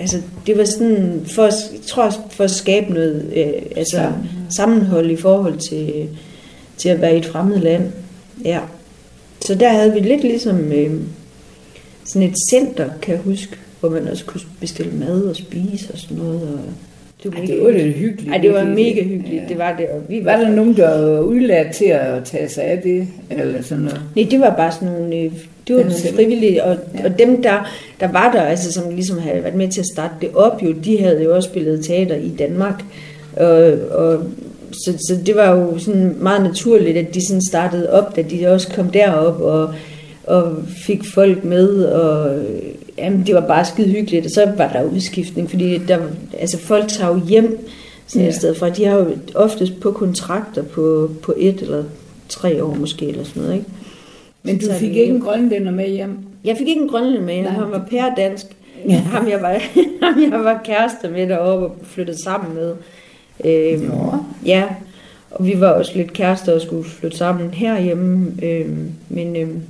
[0.00, 4.28] altså det var sådan, for, jeg tror for at skabe noget, øh, altså Sammen.
[4.56, 6.08] sammenhold i forhold til,
[6.76, 7.92] til at være i et fremmed land.
[8.44, 8.60] Ja.
[9.40, 10.90] Så der havde vi lidt ligesom øh,
[12.04, 15.98] sådan et center, kan jeg huske, hvor man også kunne bestille mad og spise og
[15.98, 16.42] sådan noget.
[16.42, 16.58] Og
[17.22, 18.32] det var, Ej, det var lidt hyggeligt.
[18.32, 19.48] Ej, det var mega hyggeligt, Ja.
[19.48, 19.86] det var det.
[19.88, 23.08] Og vi Var der nogen, der var udlært til at tage sig af det?
[23.30, 24.00] Eller sådan noget?
[24.16, 25.32] Nej, det var bare sådan nogle, øh,
[25.68, 27.04] det var nogle frivillige, og, Ja.
[27.04, 30.14] og dem, der, der var der, altså som ligesom havde været med til at starte
[30.20, 32.82] det op, jo, de havde jo også spillet teater i Danmark,
[33.36, 34.22] og, og
[34.72, 38.48] så, så det var jo sådan meget naturligt, at de sådan startede op, da de
[38.48, 39.74] også kom derop og,
[40.24, 42.38] og fik folk med, og
[43.04, 45.98] jamen, det var bare skide hyggeligt, og så var der udskiftning, fordi der,
[46.38, 47.68] altså, folk tager jo hjem
[48.06, 48.28] sådan Ja.
[48.28, 51.84] et sted fra, de har jo oftest på kontrakter på, på et eller
[52.28, 53.66] tre år måske, eller sådan noget, ikke?
[54.42, 56.16] Men du fik ikke en grønlænder med hjem?
[56.44, 57.52] Jeg fik ikke en grønlænder med, Nej.
[57.52, 58.46] han var pæredansk.
[58.88, 58.94] Ja.
[58.94, 59.52] Ham, jeg var,
[60.12, 62.74] ham jeg var kæreste med deroppe og flyttede sammen med.
[63.44, 64.14] Øhm, Nå.
[64.46, 64.64] ja,
[65.30, 68.32] og vi var også lidt kærester og skulle flytte sammen herhjemme.
[68.42, 69.60] Øhm, men øhm,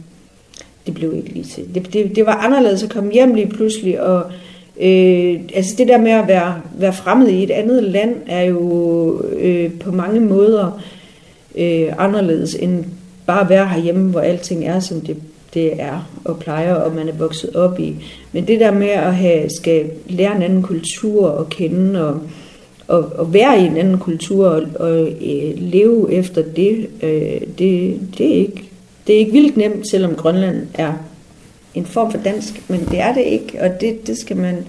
[0.86, 1.74] det blev ikke lige til.
[1.74, 4.02] Det, det, det var anderledes at komme hjem lige pludselig.
[4.02, 4.24] Og,
[4.80, 9.22] øh, altså det der med at være, være fremmed i et andet land er jo
[9.22, 10.80] øh, på mange måder
[11.56, 12.84] øh, anderledes end
[13.26, 15.16] bare at være herhjemme, hvor alting er, som det,
[15.54, 17.94] det er og plejer, og man er vokset op i.
[18.32, 22.20] Men det der med at have, skal lære en anden kultur at kende, og,
[22.88, 28.00] og, og være i en anden kultur, og, og øh, leve efter det, øh, det,
[28.18, 28.69] det, er ikke,
[29.06, 30.92] det er ikke vildt nemt, selvom Grønland er
[31.74, 34.66] en form for dansk, men det er det ikke, og det, det skal man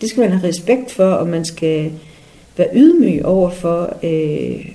[0.00, 1.92] det skal man have respekt for, og man skal
[2.56, 4.66] være ydmyg over for øh,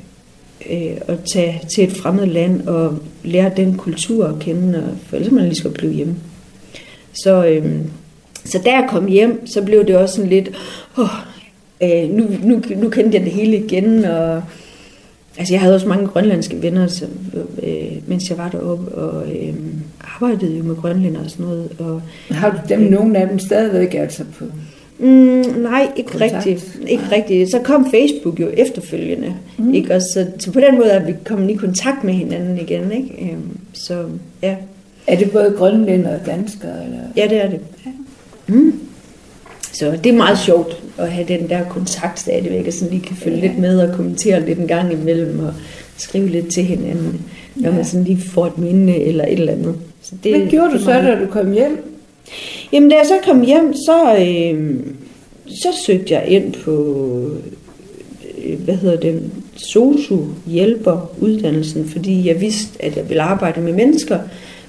[0.71, 5.15] øh, at tage til et fremmed land og lære den kultur at kende, og for
[5.15, 6.15] ellers man lige skal blive hjemme.
[7.13, 7.75] Så, øh,
[8.45, 10.49] så da jeg kom hjem, så blev det også sådan lidt,
[10.97, 11.05] åh,
[11.83, 14.43] øh, nu, nu, nu kendte jeg det hele igen, og
[15.37, 17.09] altså jeg havde også mange grønlandske venner, som,
[17.63, 19.53] øh, mens jeg var deroppe, og øh,
[20.15, 23.93] arbejdede jo med grønlænder og sådan noget, og Har du dem, nogle af dem stadigvæk
[23.93, 24.45] altså på?
[24.99, 25.07] Mm,
[25.57, 26.33] nej, ikke Kontakt?
[26.33, 26.79] rigtigt.
[26.87, 27.51] Ikke rigtigt.
[27.51, 29.33] Så kom Facebook jo efterfølgende.
[29.57, 29.73] Mm.
[29.73, 29.95] Ikke?
[29.95, 32.91] Og så, så på den måde er vi kommet i kontakt med hinanden igen.
[32.91, 33.31] Ikke?
[33.31, 34.05] Øhm, Så
[34.43, 34.55] ja.
[35.07, 36.83] Er det både grønlænder og danskere?
[36.85, 36.97] Eller?
[37.15, 37.59] ja, det er det.
[38.47, 38.73] Mm.
[39.73, 43.15] Så det er meget sjovt at have den der kontakt stadigvæk, og sådan lige kan
[43.15, 43.47] følge Ja.
[43.47, 45.53] lidt med og kommentere lidt en gang imellem, og
[45.97, 47.21] skrive lidt til hinanden,
[47.55, 47.75] når Ja.
[47.75, 49.75] man sådan lige får et minde eller et eller andet.
[50.01, 51.77] Så det, Hvad gjorde du så, da du kom hjem?
[52.73, 54.75] Jamen, da jeg så kom hjem, så, øh,
[55.47, 57.05] så søgte jeg ind på,
[58.45, 59.21] øh, hvad hedder det,
[59.55, 64.19] sosu hjælper uddannelsen, fordi jeg vidste, at jeg ville arbejde med mennesker,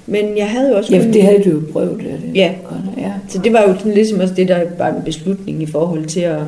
[0.09, 0.95] men jeg havde jo også...
[0.95, 2.01] Ja, det havde du jo prøvet.
[2.01, 2.35] Er det?
[2.35, 2.51] Ja.
[2.97, 3.11] ja.
[3.27, 6.19] Så det var jo sådan ligesom også det, der var en beslutning i forhold til
[6.19, 6.39] at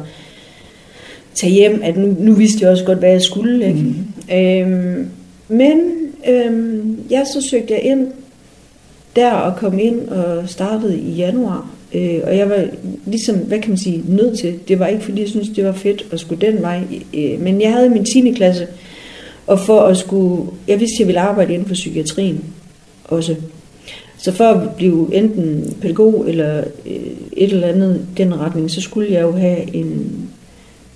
[1.35, 3.67] tage hjem, at nu, nu vidste jeg også godt, hvad jeg skulle.
[3.67, 3.79] Ikke?
[3.79, 4.35] Mm.
[4.35, 5.07] Øhm,
[5.47, 5.79] men
[6.29, 8.07] øhm, jeg så søgte jeg ind
[9.15, 11.69] der og kom ind og startede i januar.
[11.93, 12.65] Øh, og jeg var
[13.05, 14.59] ligesom, hvad kan man sige, nødt til.
[14.67, 16.81] Det var ikke, fordi jeg synes det var fedt at skulle den vej.
[17.13, 18.31] Øh, men jeg havde min 10.
[18.31, 18.67] klasse,
[19.47, 22.43] og for at skulle, jeg vidste, at jeg ville arbejde inden for psykiatrien
[23.11, 23.35] også.
[24.17, 26.95] Så for at blive enten pædagog eller øh,
[27.31, 30.29] et eller andet den retning, så skulle jeg jo have en,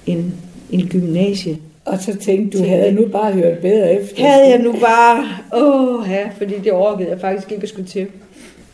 [0.06, 0.34] en,
[0.72, 1.58] en gymnasie.
[1.86, 4.26] Og så tænkte du, havde nu bare hørt bedre efter.
[4.26, 8.08] Havde jeg nu bare, åh ja, fordi det orkede jeg faktisk ikke at skulle til.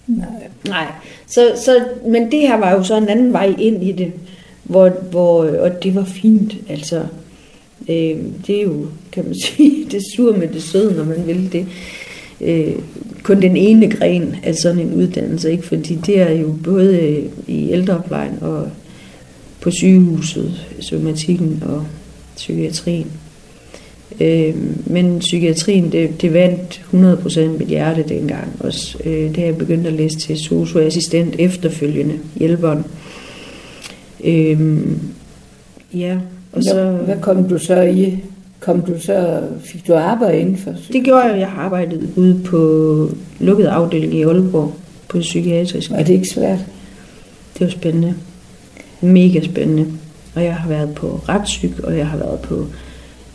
[0.08, 0.28] Nej.
[0.68, 0.88] Nej,
[1.28, 4.12] så, så, men det her var jo så en anden vej ind i det,
[4.64, 7.04] hvor, hvor, og det var fint, altså.
[7.90, 11.54] Øh, det er jo, kan man sige, det sur med det søde, når man vil
[11.54, 11.68] det.
[12.44, 12.76] Øh,
[13.24, 15.64] kun den ene gren af sådan en uddannelse, ikke?
[15.64, 18.68] fordi det er jo både i ældreplejen og
[19.62, 21.86] på sygehuset, somatikken og
[22.36, 23.08] psykiatrien.
[24.22, 28.98] Øh, men psykiatrien, det, det vandt 100% mit hjerte dengang også.
[29.06, 32.84] Øh, det har jeg begyndt at læse til socioassistent efterfølgende, hjælperen.
[34.24, 34.82] Øh,
[35.94, 36.18] ja,
[36.52, 38.18] Og så, hvad kom du så i?
[38.62, 40.74] Kom du så, fik du arbejde indenfor?
[40.94, 41.40] Det gjorde jeg.
[41.40, 44.74] Jeg har arbejdet ude på lukket afdeling i Aalborg
[45.10, 45.92] på psykiatrisk.
[45.92, 46.60] Er det ikke svært?
[47.54, 48.16] Det var spændende.
[49.02, 49.86] Mega spændende.
[50.36, 52.66] Og jeg har været på retsyg, og jeg har været på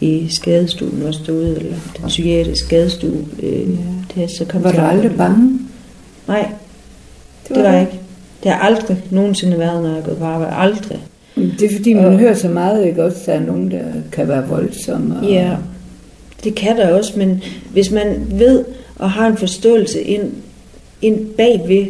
[0.00, 3.26] i skadestuen også derude, eller den psykiatriske skadestue.
[3.42, 3.68] Øh,
[4.14, 5.58] det, så kom var du aldrig bange?
[6.28, 6.52] Nej,
[7.48, 8.00] det var, det var jeg ikke.
[8.42, 10.56] Det har aldrig nogensinde været, når jeg er gået på arbejde.
[10.56, 11.00] Aldrig.
[11.36, 14.28] Det er fordi, man og, hører så meget, ikke også, der er nogen, der kan
[14.28, 15.16] være voldsomme.
[15.20, 15.24] Og...
[15.24, 15.56] Ja,
[16.44, 18.64] det kan der også, men hvis man ved
[18.96, 20.32] og har en forståelse ind,
[21.02, 21.86] ind bagved,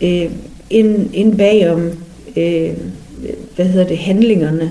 [0.00, 0.30] øh,
[0.70, 1.90] ind, ind bagom,
[2.36, 2.70] øh,
[3.56, 4.70] hvad hedder det, handlingerne,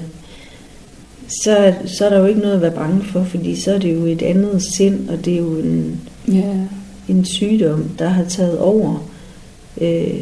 [1.27, 3.93] så, så er der jo ikke noget at være bange for, fordi så er det
[3.93, 6.53] jo et andet sind, og det er jo en, ja.
[7.09, 9.09] en sygdom, der har taget over.
[9.81, 10.21] Øh,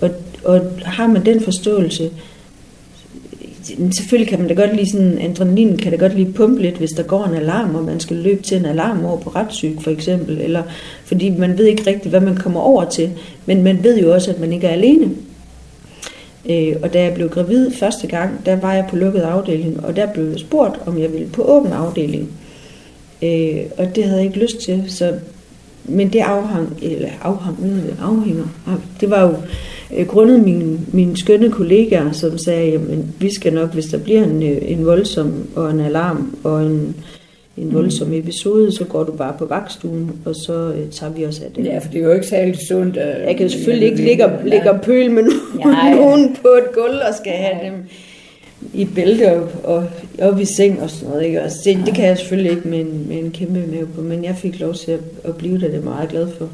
[0.00, 0.10] og,
[0.44, 2.10] og har man den forståelse,
[3.92, 6.92] selvfølgelig kan man da godt lige sådan, adrenalin kan da godt lige pumpe lidt, hvis
[6.92, 9.90] der går en alarm, og man skal løbe til en alarm over på retssyg for
[9.90, 10.62] eksempel, eller
[11.04, 13.10] fordi man ved ikke rigtigt, hvad man kommer over til,
[13.46, 15.10] men man ved jo også, at man ikke er alene.
[16.50, 19.96] Øh, og da jeg blev gravid første gang, der var jeg på lukket afdeling, og
[19.96, 22.30] der blev jeg spurgt, om jeg ville på åben afdeling.
[23.22, 25.12] Øh, og det havde jeg ikke lyst til, så
[25.88, 27.58] men det afhang, eller afhang,
[28.02, 28.44] afhænger.
[29.00, 29.34] Det var jo
[30.08, 34.42] grundet mine, mine skønne kollegaer, som sagde, jamen vi skal nok, hvis der bliver en,
[34.42, 36.96] øh, en voldsom og en alarm og en,
[37.56, 41.40] en voldsom episode, så går du bare på vagtstuen, og så øh, tager vi os
[41.40, 41.64] af det.
[41.64, 42.96] Ja, for det er jo ikke særlig sundt.
[42.96, 45.22] Øh, jeg kan selvfølgelig ikke ligge og, ligge og pøle med
[45.96, 47.74] nogen på et gulv og skal have dem
[48.74, 49.84] i bælte og, og
[50.22, 51.26] op i seng og sådan noget.
[51.26, 51.42] Ikke?
[51.42, 54.24] Og det, det kan jeg selvfølgelig ikke med en, med en kæmpe mave på, men
[54.24, 56.48] jeg fik lov til at, at blive der, det er meget glad for.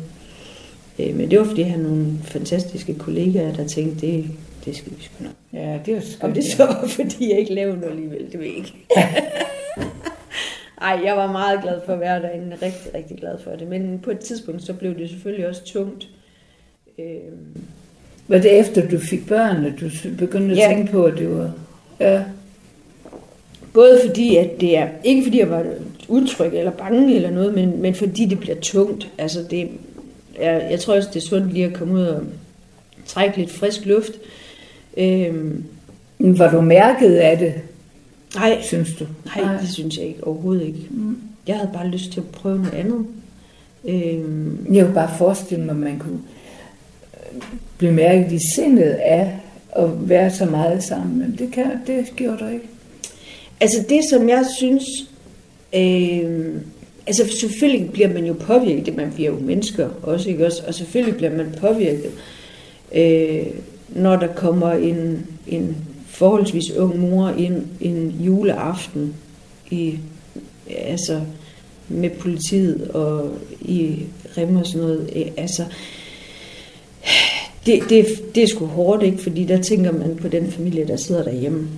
[0.99, 4.25] Øh, men det var fordi, jeg havde nogle fantastiske kollegaer, der tænkte, det,
[4.65, 5.33] det skal vi sgu nok.
[5.53, 6.25] Ja, det var skønt.
[6.25, 8.75] Om det så var, fordi jeg ikke lavede noget alligevel, det ved jeg ikke.
[10.83, 13.69] Ej, jeg var meget glad for at være derinde, rigtig, rigtig glad for det.
[13.69, 16.09] Men på et tidspunkt, så blev det selvfølgelig også tungt.
[16.99, 17.05] Øh,
[18.29, 20.69] var det efter, du fik børn, at du begyndte at ja.
[20.69, 21.53] tænke på, at det var...
[22.01, 22.23] Ja.
[23.75, 25.65] Både fordi, at det er, ikke fordi jeg var
[26.09, 29.11] utryg eller bange eller noget, men, men fordi det bliver tungt.
[29.19, 29.69] Altså det,
[30.43, 32.23] jeg, jeg tror også, det er sundt lige at komme ud og
[33.07, 34.13] trække lidt frisk luft.
[34.97, 35.65] Øhm,
[36.19, 37.55] var du mærket af det?
[38.35, 39.07] Nej, synes du?
[39.25, 40.87] Nej, nej, det synes jeg ikke overhovedet ikke.
[40.91, 41.19] Mm.
[41.47, 43.07] Jeg havde bare lyst til at prøve noget andet.
[43.85, 46.21] Øhm, jeg kunne bare forestille mig, at man kunne
[47.79, 49.39] blive mærket i sindet af
[49.77, 52.69] at være så meget sammen, men det, kan, det gjorde du ikke.
[53.61, 54.85] Altså det, som jeg synes,
[55.75, 56.55] øh,
[57.07, 60.63] altså selvfølgelig bliver man jo påvirket, man bliver jo mennesker også, ikke også?
[60.67, 62.11] Og selvfølgelig bliver man påvirket,
[62.95, 63.47] øh,
[63.89, 69.15] når der kommer en, en forholdsvis ung mor ind en juleaften
[69.71, 69.99] i,
[70.79, 71.21] altså
[71.89, 73.99] med politiet og i
[74.39, 75.11] Rem og sådan noget.
[75.17, 75.65] Øh, altså,
[77.67, 79.19] det, det, det er sgu hårdt, ikke?
[79.19, 81.69] Fordi der tænker man på den familie, der sidder derhjemme,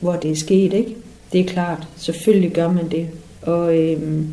[0.00, 0.96] hvor det er sket, ikke?
[1.32, 3.08] Det er klart, selvfølgelig gør man det.
[3.48, 4.26] Og, øhm,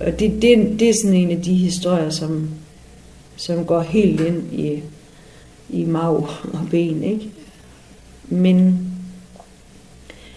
[0.00, 2.48] og det, det, det er sådan en af de historier, som,
[3.36, 4.82] som går helt ind i,
[5.70, 6.16] i mag
[6.52, 7.30] og ben, ikke?
[8.28, 8.86] Men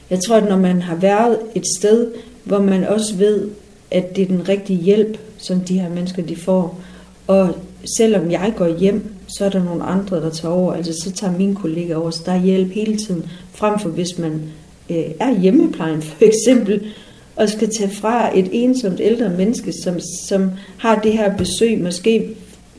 [0.10, 2.12] jeg tror, at når man har været et sted,
[2.43, 3.49] hvor man også ved,
[3.91, 6.82] at det er den rigtige hjælp, som de her mennesker de får,
[7.27, 7.56] og
[7.97, 10.73] selvom jeg går hjem, så er der nogle andre, der tager over.
[10.73, 13.25] Altså så tager mine kollegaer over, så der er hjælp hele tiden.
[13.51, 14.41] Frem for hvis man
[14.89, 16.93] øh, er hjemmeplejen for eksempel,
[17.35, 22.29] og skal tage fra et ensomt ældre menneske, som, som har det her besøg måske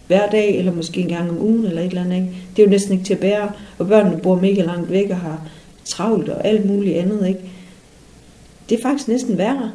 [0.07, 2.17] hver dag, eller måske en gang om ugen, eller et eller andet.
[2.17, 2.29] Ikke?
[2.57, 5.17] Det er jo næsten ikke til at bære, og børnene bor mega langt væk og
[5.17, 5.49] har
[5.85, 7.29] travlt og alt muligt andet.
[7.29, 7.41] Ikke?
[8.69, 9.73] Det er faktisk næsten værre.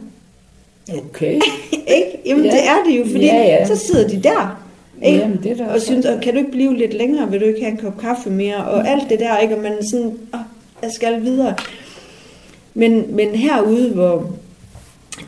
[0.89, 1.33] Okay.
[1.97, 2.19] ikke?
[2.25, 2.51] Jamen ja.
[2.51, 3.67] det er det jo, fordi ja, ja.
[3.67, 4.69] så sidder de der
[5.01, 5.19] ikke?
[5.19, 7.61] Jamen, det er og synes, og kan du ikke blive lidt længere, vil du ikke
[7.61, 8.85] have en kop kaffe mere, og mm.
[8.87, 9.55] alt det der, ikke?
[9.55, 10.39] og man sådan, åh,
[10.83, 11.55] jeg skal videre.
[12.73, 14.31] Men, men herude, hvor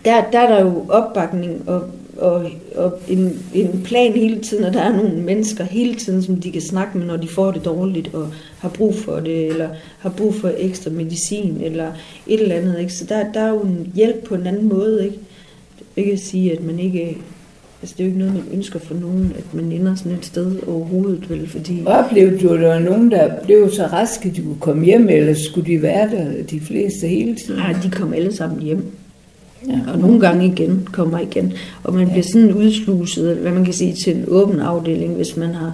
[0.06, 1.84] der, der er der jo opbakning og,
[2.18, 6.36] og, og en, en plan hele tiden, og der er nogle mennesker hele tiden, som
[6.36, 8.28] de kan snakke med, når de får det dårligt, og
[8.60, 11.92] har brug for det, eller har brug for ekstra medicin, eller
[12.28, 12.80] et eller andet.
[12.80, 12.94] Ikke?
[12.94, 15.06] Så der, der er jo en hjælp på en anden måde.
[15.06, 15.20] Ikke?
[15.96, 17.18] Ikke at sige, at man ikke
[17.82, 20.26] Altså, det er jo ikke noget, man ønsker for nogen, at man ender sådan et
[20.26, 21.84] sted overhovedet, vel, fordi...
[21.86, 25.10] Oplevede du, at der var nogen, der blev så raske, at de kunne komme hjem,
[25.10, 27.60] eller skulle de være der, de fleste hele tiden?
[27.60, 28.92] Nej, de kom alle sammen hjem.
[29.68, 29.80] Ja.
[29.92, 31.54] Og nogle gange igen, kommer igen.
[31.84, 32.12] Og man ja.
[32.12, 35.74] bliver sådan udsluset, hvad man kan sige, til en åben afdeling, hvis man har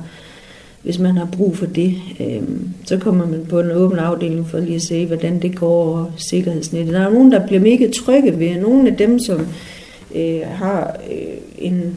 [0.88, 1.96] hvis man har brug for det.
[2.20, 2.42] Øh,
[2.86, 6.06] så kommer man på en åben afdeling for lige at se, hvordan det går over
[6.18, 6.94] sikkerhedsnettet.
[6.94, 9.48] Der er nogen, der bliver mega trygge ved, nogle af dem, som
[10.16, 11.96] øh, har øh, en,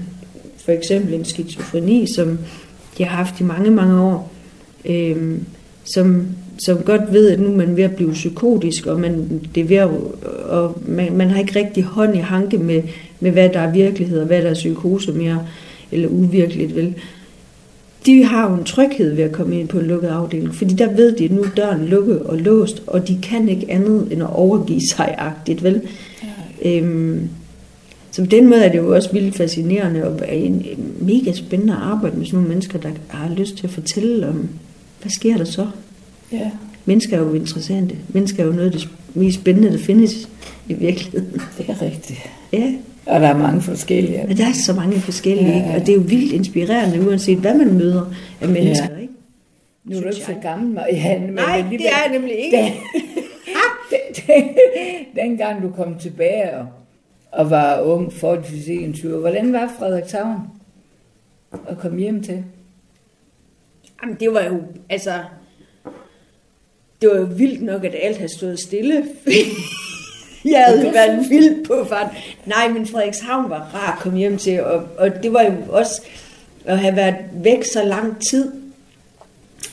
[0.57, 2.39] for eksempel en skizofreni, som
[2.99, 4.33] de har haft i mange, mange år,
[4.85, 5.39] øh,
[5.85, 6.27] som,
[6.61, 9.65] som godt ved, at nu er man ved at blive psykotisk, og man, det er
[9.65, 9.91] ved at,
[10.49, 12.83] og man, man har ikke rigtig hånd i hanke med,
[13.21, 15.47] med, hvad der er virkelighed, og hvad der er psykose mere,
[15.93, 16.95] eller uvirkeligt, vel?
[18.07, 20.93] De har jo en tryghed ved at komme ind på en lukket afdeling, fordi der
[20.93, 24.23] ved de, at nu er døren lukket og låst, og de kan ikke andet end
[24.23, 25.81] at overgive sig agtigt, vel?
[26.65, 26.79] Ja.
[26.79, 27.29] Øhm,
[28.11, 31.73] så på den måde er det jo også vildt fascinerende og en, en mega spændende
[31.73, 34.49] at arbejde med sådan nogle mennesker, der har lyst til at fortælle om,
[35.03, 35.67] hvad sker der så?
[36.33, 36.51] Ja.
[36.85, 37.97] Mennesker er jo interessante.
[38.09, 40.29] Mennesker er jo noget af det mest spændende, der findes
[40.69, 41.33] i virkeligheden.
[41.59, 42.31] Det er rigtigt.
[42.53, 42.75] Ja.
[43.07, 44.25] Og der er mange forskellige.
[44.29, 47.39] Men der er så mange forskellige, Ja, ja, og det er jo vildt inspirerende, uanset
[47.39, 49.01] hvad man møder af mennesker, Ja.
[49.01, 49.13] ikke?
[49.85, 51.27] Nu er du ikke så gammel, Marianne.
[51.27, 52.57] men Nej, alligevel- det er jeg nemlig ikke.
[53.91, 54.45] Den- den-
[55.17, 56.67] Dengang du kom tilbage og,
[57.33, 60.37] og var ung, forholdsvis 21, hvordan var Frederikshavn
[61.69, 62.45] at komme hjem til?
[64.03, 65.11] Jamen, det var jo, altså...
[67.01, 69.05] Det var jo vildt nok, at alt havde stået stille.
[70.45, 72.07] jeg havde det været vildt på fart.
[72.47, 76.03] Nej, men Frederikshavn var rar at komme hjem til, og, og det var jo også
[76.65, 78.53] at have været væk så lang tid.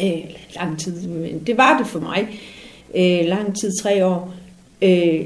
[0.01, 0.23] Øh,
[0.55, 2.27] lang tid, men det var det for mig.
[2.95, 4.33] Øh, lang tid, tre år.
[4.81, 5.25] Øh,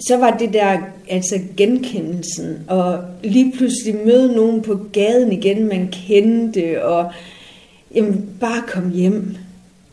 [0.00, 0.78] så var det der,
[1.08, 7.12] altså genkendelsen, og lige pludselig møde nogen på gaden igen, man kendte, og
[7.94, 9.36] jamen, bare kom hjem.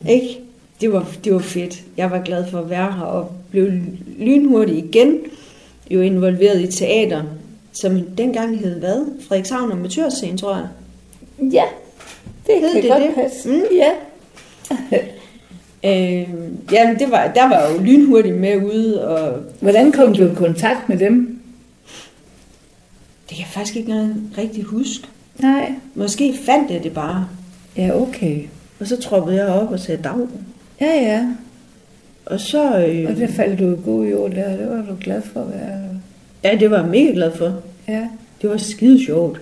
[0.09, 0.39] Ikke?
[0.83, 1.83] Det var, det var fedt.
[1.97, 3.71] Jeg var glad for at være her, og blev
[4.19, 5.17] lynhurtigt igen
[5.91, 7.23] jo involveret i teater,
[7.73, 9.05] som dengang hed hvad?
[9.27, 10.67] Frederikshavn Amatørscene, tror jeg.
[11.53, 11.63] Ja,
[12.47, 13.15] det Hed kan det godt det?
[13.15, 13.49] passe.
[13.49, 13.61] Mm.
[13.71, 13.89] Ja.
[15.85, 16.27] Øh,
[16.71, 20.35] jamen, det var, der var jeg jo lynhurtigt med ude, og Hvordan kom du i
[20.35, 21.39] kontakt med dem?
[23.29, 25.07] det kan jeg faktisk ikke engang rigtig huske.
[25.39, 25.73] Nej.
[25.95, 27.27] Måske fandt jeg det bare,
[27.77, 28.41] Ja, okay.
[28.79, 30.27] og så troppede jeg op og sagde dag.
[30.83, 31.27] Ja, ja.
[32.25, 32.77] Og så...
[32.77, 34.57] Øh, Og det faldt du i god jord der.
[34.57, 35.79] Det var du glad for at være.
[36.43, 37.61] ja, det var jeg mega glad for.
[37.87, 38.07] Ja.
[38.41, 39.41] Det var skide sjovt.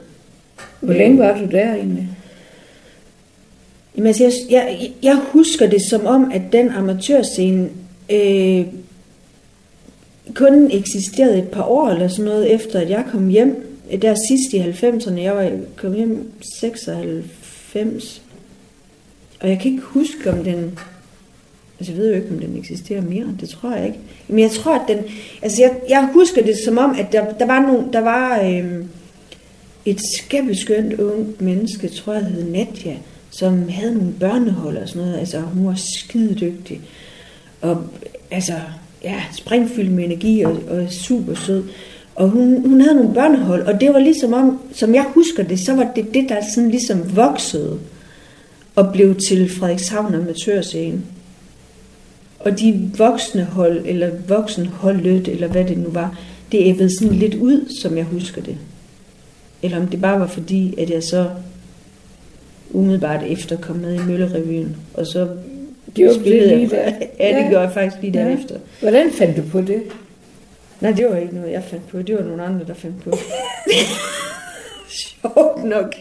[0.79, 2.09] Hvor længe var du der egentlig?
[3.97, 7.69] Jamen, altså, jeg, jeg, jeg husker det som om, at den amatørscene
[8.11, 8.65] øh,
[10.33, 13.67] kun eksisterede et par år eller sådan noget, efter at jeg kom hjem.
[14.01, 18.21] Der sidst i 90'erne, jeg var kom hjem 96.
[19.39, 20.79] Og jeg kan ikke huske, om den...
[21.81, 23.25] Altså, jeg ved jo ikke, om den eksisterer mere.
[23.39, 23.99] Det tror jeg ikke.
[24.27, 24.97] Men jeg tror, at den...
[25.41, 27.93] Altså, jeg, jeg husker det som om, at der, der var nogle...
[27.93, 28.41] Der var...
[28.43, 28.85] Øh,
[29.85, 32.95] et skæbbeskønt ungt menneske, tror jeg hed Nadja,
[33.29, 35.19] som havde nogle børnehold og sådan noget.
[35.19, 36.81] Altså, hun var skide dygtig.
[37.61, 37.83] Og
[38.31, 38.53] altså,
[39.03, 41.63] ja, springfyldt med energi og, og super sød.
[42.15, 45.59] Og hun, hun havde nogle børnehold, og det var ligesom om, som jeg husker det,
[45.59, 47.79] så var det det, der sådan ligesom voksede
[48.75, 51.01] og blev til Frederikshavn Amatørscene.
[52.45, 56.17] Og de voksne hold, eller voksenholdet, eller hvad det nu var,
[56.51, 58.57] det æbbede sådan lidt ud, som jeg husker det.
[59.63, 61.29] Eller om det bare var fordi, at jeg så
[62.71, 65.27] umiddelbart efter kom med i Møllerevyen, og så
[65.93, 66.83] Gjorde du det spillede lige der?
[67.19, 67.49] Ja, det Ja.
[67.49, 68.25] gjorde jeg faktisk lige Ja.
[68.29, 68.55] derefter.
[68.81, 69.81] Hvordan fandt du på det?
[70.81, 72.01] Nej, det var ikke noget, jeg fandt på.
[72.01, 73.11] Det var nogle andre, der fandt på.
[74.89, 75.93] Sjovt nok.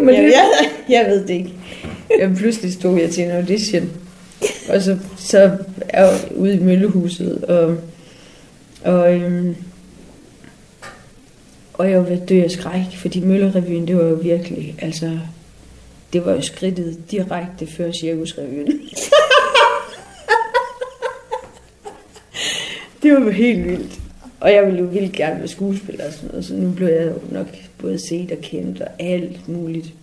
[0.00, 0.44] Men jeg, jeg,
[0.88, 1.54] jeg ved det ikke.
[2.18, 3.90] Jeg pludselig stod jeg til en audition.
[4.68, 7.76] Og så, så er jeg ude i Møllehuset, og,
[8.84, 9.56] og, øhm,
[11.72, 15.18] og jeg var ved at dø af skræk, fordi Møllerevyen, det var jo virkelig, altså,
[16.12, 18.66] det var jo skridtet direkte før Cirkusrevyen.
[23.02, 24.00] det var jo helt vildt.
[24.40, 27.06] Og jeg ville jo vildt gerne være skuespiller og sådan noget, så nu blev jeg
[27.06, 27.46] jo nok
[27.78, 29.94] både set og kendt og alt muligt.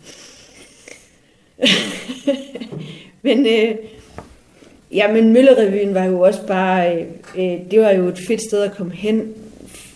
[3.24, 3.76] men øh,
[4.94, 7.02] ja, men Møllerevyen var jo også bare, øh,
[7.38, 9.22] øh, det var jo et fedt sted at komme hen,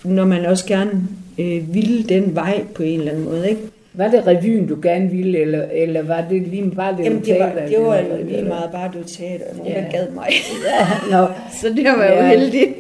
[0.03, 0.91] når man også gerne
[1.38, 3.62] øh, ville den vej på en eller anden måde, ikke?
[3.97, 7.39] var det revyen, du gerne ville, eller, eller var det lige bare det, Jamen, det
[7.39, 9.72] var, talte, det var eller- jo lige eller- meget bare, det var teater, og nogen,
[9.74, 9.80] Ja.
[9.82, 10.28] der gad mig.
[11.11, 11.28] Ja, nå.
[11.61, 12.28] Så det var jo Ja.
[12.28, 12.67] heldig.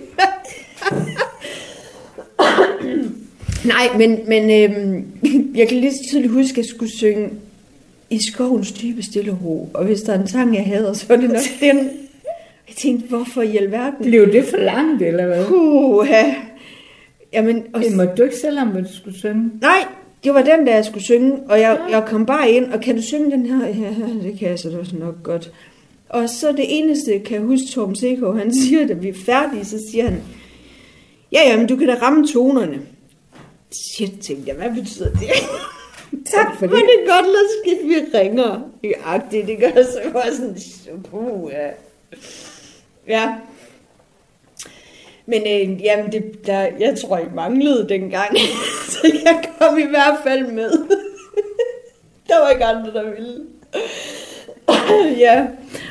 [3.65, 5.05] Nej, men, men øhm,
[5.55, 7.29] jeg kan lige så tydeligt huske, at jeg skulle synge
[8.09, 9.69] i skovens dybe stille ro.
[9.73, 11.89] Og hvis der er en sang, jeg hader, så er det nok den.
[12.67, 14.05] Jeg tænkte, hvorfor i alverden?
[14.05, 15.45] Blev det for langt, eller hvad?
[15.45, 16.33] Puha.
[17.33, 19.51] Jamen, og, Det må du ikke selv om, hvad du skulle synge.
[19.61, 19.85] nej,
[20.23, 22.95] det var den, der jeg skulle synge, og jeg, jeg kom bare ind, og kan
[22.95, 23.67] du synge den her?
[23.67, 23.93] Ja,
[24.23, 25.51] det kan jeg, så det var nok godt.
[26.09, 29.65] Og så det eneste, kan jeg huske, Torben Seko, han siger, da vi er færdige,
[29.65, 30.21] så siger han,
[31.31, 32.79] ja, ja, men du kan da ramme tonerne.
[33.71, 35.29] Shit, tænkte jeg, hvad betyder det?
[36.35, 36.73] tak for det.
[36.73, 38.59] Men det er godt, lad skidt, vi ringer.
[38.83, 40.57] Ja, det, det gør så bare sådan,
[41.11, 41.67] puh, ja.
[43.07, 43.35] Ja.
[45.25, 48.37] Men øh, jamen, det, der, jeg tror, I manglede dengang.
[48.91, 50.71] så jeg kom i hvert fald med.
[52.27, 53.41] der var ikke andre, der ville.
[55.25, 55.47] ja,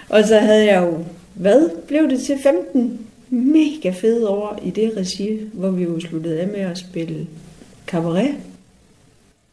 [0.09, 1.05] og så havde jeg jo,
[1.35, 6.41] hvad blev det til 15 mega fede år i det regi, hvor vi jo sluttede
[6.41, 7.27] af med at spille
[7.87, 8.35] cabaret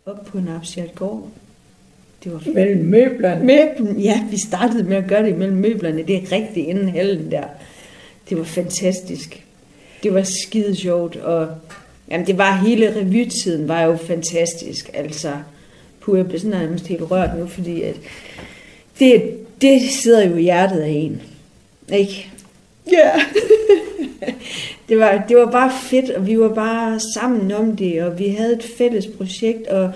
[0.05, 1.27] op på Napsjert Gård.
[2.23, 3.45] Det var mellem møblerne.
[3.45, 6.03] Møblen, ja, vi startede med at gøre det mellem møblerne.
[6.03, 7.43] Det er rigtigt inden hallen der.
[8.29, 9.43] Det var fantastisk.
[10.03, 11.47] Det var skide sjovt, og
[12.09, 14.89] jamen, det var hele revytiden var jo fantastisk.
[14.93, 15.33] Altså,
[15.99, 17.95] puh, jeg bliver sådan nærmest helt rørt nu, fordi at
[18.99, 19.23] det,
[19.61, 21.21] det sidder jo i hjertet af en.
[21.93, 22.31] Ikke?
[22.91, 22.97] Ja.
[22.97, 23.21] Yeah.
[24.89, 28.27] det, var, det var bare fedt, og vi var bare sammen om det, og vi
[28.27, 29.91] havde et fælles projekt, og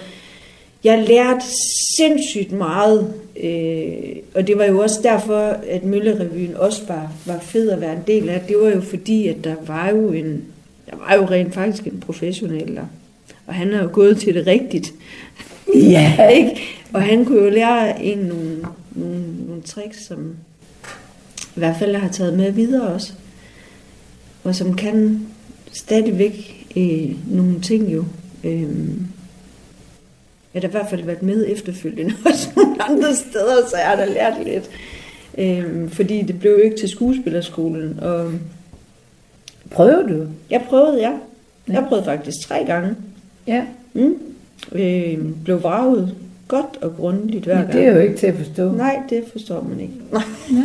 [0.86, 1.46] jeg lærte
[1.98, 3.14] sindssygt meget,
[3.44, 7.94] øh, og det var jo også derfor, at Møllerevyen også var, var fed at være
[7.94, 8.42] en del af.
[8.48, 10.44] Det var jo fordi, at der var jo en,
[10.90, 12.86] der var jo rent faktisk en professionel der,
[13.48, 14.94] og han er jo gået til det rigtigt.
[15.76, 16.28] Ja.
[16.38, 16.62] ikke?
[16.94, 20.36] Og han kunne jo lære en nogle, nogle, nogle tricks, som
[21.56, 23.14] i hvert fald har taget med videre også,
[24.44, 25.28] og som kan
[25.72, 28.06] stadigvæk øh, nogle ting jo.
[28.44, 28.68] Øh,
[30.56, 33.96] jeg har i hvert fald været med efterfølgende også nogle andre steder, så jeg har
[33.96, 34.70] da lært lidt.
[35.38, 38.00] Øhm, fordi det blev jo ikke til skuespillerskolen.
[38.02, 38.32] Og
[39.72, 40.28] prøvede du?
[40.50, 41.12] Jeg prøvede, ja.
[41.68, 42.96] Jeg prøvede faktisk tre gange.
[43.48, 43.64] Ja.
[43.94, 44.18] Mm.
[44.72, 46.16] Øhm, blev vraget
[46.48, 47.74] godt og grundigt hver gang.
[47.74, 48.72] det er jo ikke til at forstå.
[48.72, 49.94] Nej, det forstår man ikke.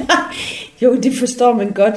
[0.83, 1.95] jo, det forstår man godt.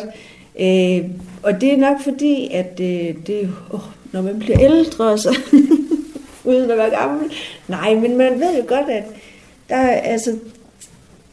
[0.59, 1.09] Øh,
[1.43, 3.79] og det er nok fordi, at øh, det, oh,
[4.11, 5.37] når man bliver ældre, så
[6.43, 7.31] uden at være gammel.
[7.67, 9.03] Nej, men man ved jo godt, at
[9.69, 10.35] der, altså,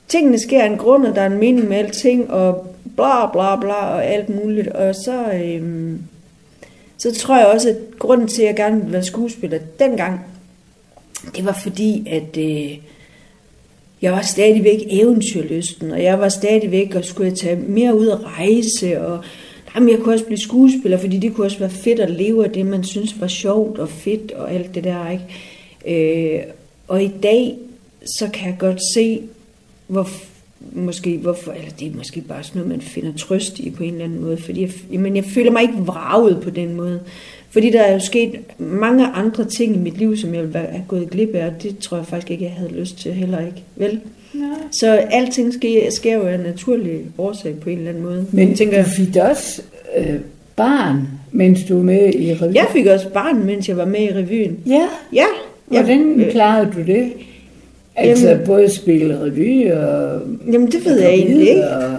[0.09, 3.57] tingene sker af en grund, og der er en mening med alting, og bla bla
[3.57, 4.69] bla og alt muligt.
[4.69, 6.03] Og så, øhm,
[6.99, 10.21] så tror jeg også, at grunden til, at jeg gerne ville være skuespiller dengang,
[11.37, 12.79] det var fordi, at øh,
[14.03, 19.01] jeg var stadigvæk eventyrlysten, og jeg var stadigvæk og skulle tage mere ud at rejse,
[19.01, 19.25] og
[19.75, 22.51] Jamen, jeg kunne også blive skuespiller, fordi det kunne også være fedt at leve af
[22.51, 26.37] det, man synes var sjovt og fedt og alt det der, ikke?
[26.37, 26.43] Øh,
[26.89, 27.57] og i dag,
[28.19, 29.21] så kan jeg godt se,
[29.87, 30.09] hvor,
[30.73, 33.93] måske, hvorfor, eller det er måske bare sådan noget, man finder trøst i på en
[33.93, 37.01] eller anden måde, fordi jeg, men jeg føler mig ikke vraget på den måde.
[37.51, 40.85] Fordi der er jo sket mange andre ting i mit liv, som jeg ville have
[40.89, 43.63] gået glip af, og det tror jeg faktisk ikke, jeg havde lyst til heller ikke.
[43.77, 44.01] Vel?
[44.35, 44.41] Ja.
[44.73, 48.27] Så alting sker, sker jo af en naturlig årsag på en eller anden måde.
[48.33, 49.63] Men tænker, du fik også
[49.97, 50.15] øh,
[50.57, 52.55] barn, mens du var med i revyen?
[52.55, 54.59] Jeg fik også barn, mens jeg var med i revyen.
[54.67, 54.89] Ja?
[55.13, 55.27] Ja.
[55.67, 57.13] Hvordan jeg, klarede du det?
[57.97, 60.21] Altså jamen, både spille revy og...
[60.53, 61.69] Jamen det ved jeg egentlig ikke.
[61.69, 61.97] Og...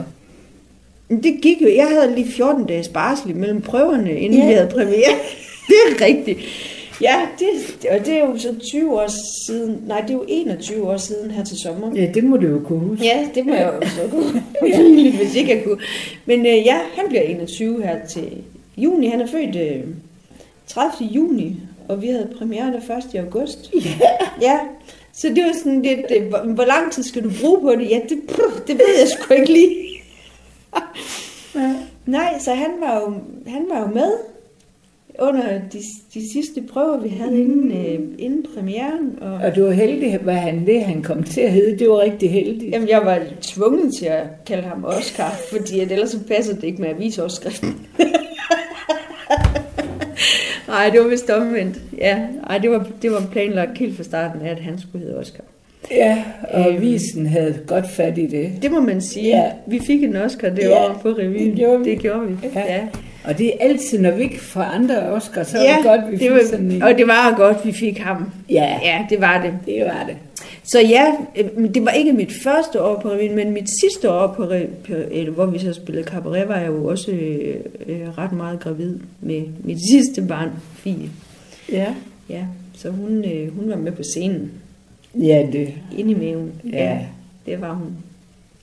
[1.09, 1.67] Det gik jo.
[1.75, 4.47] Jeg havde lige 14 dages barsel mellem prøverne, inden ja.
[4.47, 5.15] vi havde premiere.
[5.71, 6.39] Det er rigtigt.
[7.01, 7.47] Ja, det,
[7.91, 9.07] og det er jo så 20 år
[9.47, 11.95] siden, nej, det er jo 21 år siden her til sommer.
[11.95, 13.05] Ja, det må du jo kunne huske.
[13.05, 14.43] Ja, det må jeg jo så kunne.
[14.67, 15.17] ja.
[15.17, 15.79] hvis ikke jeg kunne.
[16.25, 18.43] Men øh, ja, han bliver 21 her til
[18.77, 19.07] juni.
[19.07, 19.83] Han er født øh,
[20.67, 21.09] 30.
[21.09, 21.55] juni,
[21.87, 22.75] og vi havde premiere den
[23.15, 23.19] 1.
[23.19, 23.71] august.
[23.73, 24.09] Ja.
[24.41, 24.59] ja.
[25.13, 27.89] Så det var sådan lidt, øh, hvor, lang tid skal du bruge på det?
[27.89, 28.17] Ja, det,
[28.67, 29.75] det ved jeg sgu ikke lige.
[31.55, 31.73] ja.
[32.05, 33.13] Nej, så han var jo,
[33.47, 34.11] han var jo med
[35.19, 35.79] under de,
[36.13, 37.41] de sidste prøver, vi havde mm.
[37.41, 39.19] inden, øh, inden premieren.
[39.21, 41.79] Og, og du var heldig, hvad han det, han kom til at hedde.
[41.79, 42.71] Det var rigtig heldigt.
[42.73, 46.63] Jamen, jeg var tvunget til at kalde ham Oscar, fordi at ellers så passer det
[46.63, 47.87] ikke med avisoverskriften.
[50.67, 51.77] Nej, det var vist omvendt.
[51.97, 55.19] Ja, Ej, det var, det var planlagt helt fra starten af, at han skulle hedde
[55.19, 55.43] Oscar.
[55.91, 58.51] Ja, og øhm, avisen havde godt fat i det.
[58.61, 59.27] Det må man sige.
[59.27, 59.51] Ja.
[59.67, 61.49] Vi fik en Oscar det ja, år på revyen.
[61.49, 61.89] Det gjorde vi.
[61.91, 62.35] Det gjorde vi.
[62.55, 62.73] Ja.
[62.73, 62.87] ja.
[63.23, 66.11] Og det er altid, når vi ikke får andre Oscar, så ja, er det godt,
[66.11, 66.83] vi fik var, sådan en.
[66.83, 68.31] Og det var godt, vi fik ham.
[68.49, 68.79] Ja.
[68.83, 69.53] Ja, det var det.
[69.65, 70.15] Det var det.
[70.63, 71.05] Så ja,
[71.35, 74.43] øh, det var ikke mit første år på revyen, men mit sidste år på,
[75.11, 77.55] eller, hvor vi så spillede cabaret, var jeg jo også øh,
[77.87, 81.09] øh, ret meget gravid med mit sidste barn, Fie.
[81.71, 81.93] Ja.
[82.29, 82.45] Ja,
[82.77, 84.51] så hun, øh, hun var med på scenen.
[85.15, 85.73] Ja, det.
[85.97, 86.51] Inde i maven.
[86.73, 86.83] Ja.
[86.83, 86.99] ja
[87.45, 87.97] det var hun.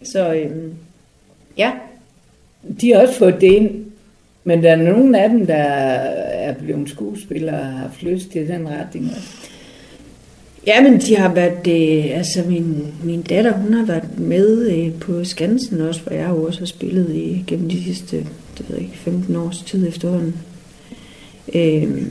[0.02, 0.72] Så øh,
[1.56, 1.72] ja.
[2.80, 3.87] De har også fået det ind
[4.48, 8.48] men der er nogle af dem, der er blevet skuespillere og har haft lyst til
[8.48, 9.10] den retning.
[10.66, 15.00] Ja, men de har været, øh, altså min, min datter, hun har været med øh,
[15.00, 18.16] på Skansen også, hvor jeg jo også har spillet i gennem de sidste,
[18.58, 20.34] det ved jeg ikke, 15 års tid efterhånden.
[21.54, 22.02] Øh,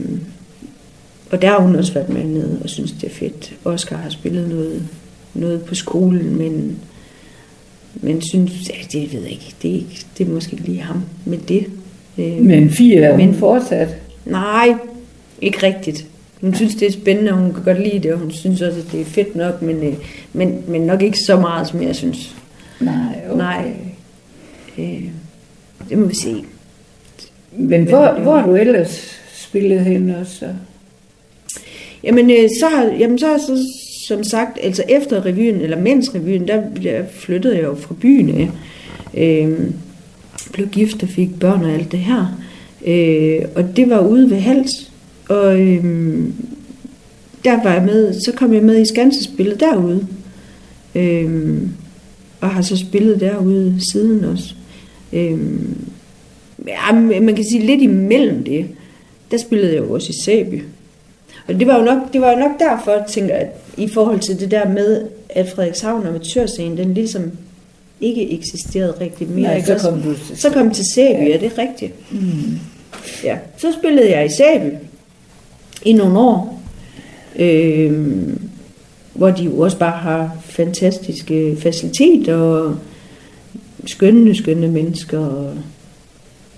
[1.30, 3.54] og der har hun også været med nede og synes, det er fedt.
[3.64, 4.82] Oscar har spillet noget,
[5.34, 6.78] noget på skolen, men,
[7.94, 10.80] men synes, ja, det ved jeg ikke, det er, ikke, det er måske ikke lige
[10.80, 11.66] ham med det.
[12.18, 13.96] Øh, men fire er hun fortsat?
[14.24, 14.74] Nej,
[15.40, 16.06] ikke rigtigt.
[16.40, 18.78] Hun synes, det er spændende, og hun kan godt lide det, og hun synes også,
[18.78, 19.94] at det er fedt nok, men, øh,
[20.32, 22.36] men, men nok ikke så meget, som jeg synes.
[22.80, 22.94] Nej,
[23.30, 23.38] okay.
[23.38, 23.72] Nej.
[24.78, 25.02] Øh,
[25.88, 26.44] det må vi se.
[27.52, 30.46] Men hvor, hvor har du ellers spillet hen også?
[32.04, 33.56] Jamen, øh, så har, jamen, så så,
[34.06, 38.28] som sagt, altså efter revyen, eller mens revyen, der, der flyttede jeg jo fra byen
[38.28, 38.48] af.
[39.14, 39.70] Øh,
[40.52, 42.40] blev gift og fik børn og alt det her.
[42.86, 44.92] Øh, og det var ude ved Hals.
[45.28, 45.84] Og øh,
[47.44, 50.06] der var jeg med, så kom jeg med i Skansespillet derude.
[50.94, 51.62] Øh,
[52.40, 54.54] og har så spillet derude siden også.
[55.12, 55.38] Øh,
[56.66, 58.66] ja, man kan sige lidt imellem det,
[59.30, 60.62] der spillede jeg jo også i Sæby.
[61.48, 64.40] Og det var jo nok, det var jo nok derfor, tænker jeg, i forhold til
[64.40, 67.22] det der med, at Frederikshavn Amatørscene, den ligesom
[68.00, 69.42] ikke eksisterede rigtig mere.
[69.42, 71.24] Nej, så kom du til Så kom til Sæby, ja.
[71.24, 72.12] ja, det er rigtigt.
[72.12, 72.58] Mm.
[73.24, 74.74] Ja, så spillede jeg i Sæby
[75.84, 76.62] i nogle år,
[77.38, 78.18] øh,
[79.14, 82.76] hvor de jo også bare har fantastiske faciliteter og
[83.86, 85.54] skønne, skønne mennesker og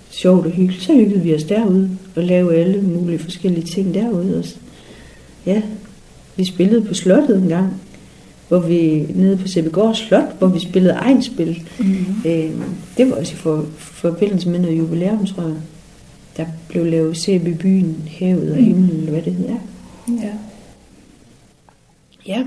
[0.09, 0.83] sjovt og hyggeligt.
[0.83, 4.55] Så hyggede vi os derude og lavede alle mulige forskellige ting derude også.
[5.45, 5.61] Ja,
[6.35, 7.81] vi spillede på slottet en gang,
[8.51, 11.63] hvor vi nede på Sæbegård Slot, hvor vi spillede egenspil.
[11.79, 12.15] Mm-hmm.
[12.25, 12.51] Øh,
[12.97, 15.55] det var også i for, forbindelse med noget jubilæum, tror jeg.
[16.37, 18.63] Der blev lavet Sæby byen, havet og mm.
[18.63, 19.55] himlen, eller hvad det hedder.
[20.07, 20.33] Ja.
[22.27, 22.45] Ja,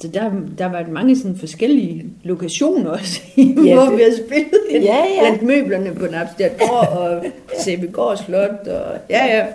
[0.00, 4.96] så der, der var mange sådan forskellige lokationer også, ja, hvor vi har spillet ja,
[4.96, 5.20] ja.
[5.20, 7.24] blandt møblerne på Napsted Gård og
[7.64, 8.66] Sæbegård Slot.
[8.66, 9.46] Og, ja, ja.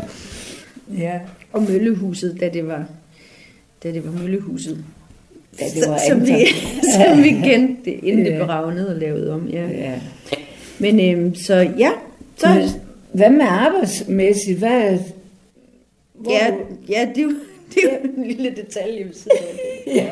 [0.97, 1.19] ja.
[1.53, 2.85] Og Møllehuset, da det var,
[3.83, 4.85] da det var Møllehuset.
[5.61, 6.47] Ja, det var som, vi,
[6.95, 8.31] som vi kendte det, inden ja.
[8.31, 9.47] det blev og lavet om.
[9.47, 9.67] Ja.
[9.67, 9.93] ja.
[10.79, 11.91] Men øhm, så ja.
[12.37, 12.69] Så, Men,
[13.13, 14.59] hvad med arbejdsmæssigt?
[14.59, 14.97] Hvad,
[16.13, 16.53] hvor ja,
[16.89, 17.29] ja, det er
[17.73, 19.95] det er en lille detalje ved siden af det.
[19.95, 20.07] ja.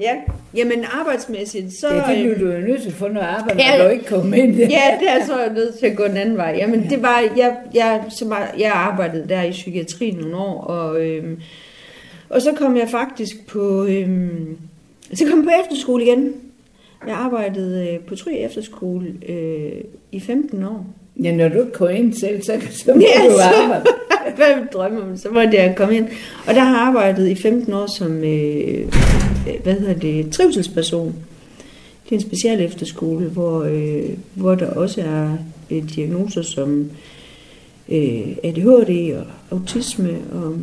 [0.00, 0.14] ja,
[0.54, 1.94] jamen arbejdsmæssigt, så...
[1.94, 4.04] Ja, det blev du jo nødt til at få noget arbejde, ja, når du ikke
[4.04, 4.56] kom ind.
[4.56, 6.54] ja, det er så nødt til at gå den anden vej.
[6.58, 6.88] Jamen, ja.
[6.88, 11.40] det var, jeg, jeg, så var, jeg arbejdede der i psykiatrien nogle år, og, øhm,
[12.28, 14.56] og så kom jeg faktisk på, øhm,
[15.14, 16.32] så kom jeg på efterskole igen.
[17.06, 19.72] Jeg arbejdede øh, på Try Efterskole øh,
[20.12, 20.86] i 15 år.
[21.22, 23.86] Ja, når du ikke ind selv, så, så må ja, du arbejde.
[24.36, 26.08] hvad drømmer om, så måtte jeg komme ind.
[26.46, 28.92] Og der har jeg arbejdet i 15 år som, øh,
[29.62, 31.14] hvad hedder det, trivselsperson.
[32.04, 35.36] Det er en special efterskole, hvor, øh, hvor der også er
[35.70, 36.90] øh, diagnoser som
[37.88, 40.18] øh, ADHD og autisme.
[40.32, 40.58] Og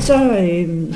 [0.00, 0.94] så, øh,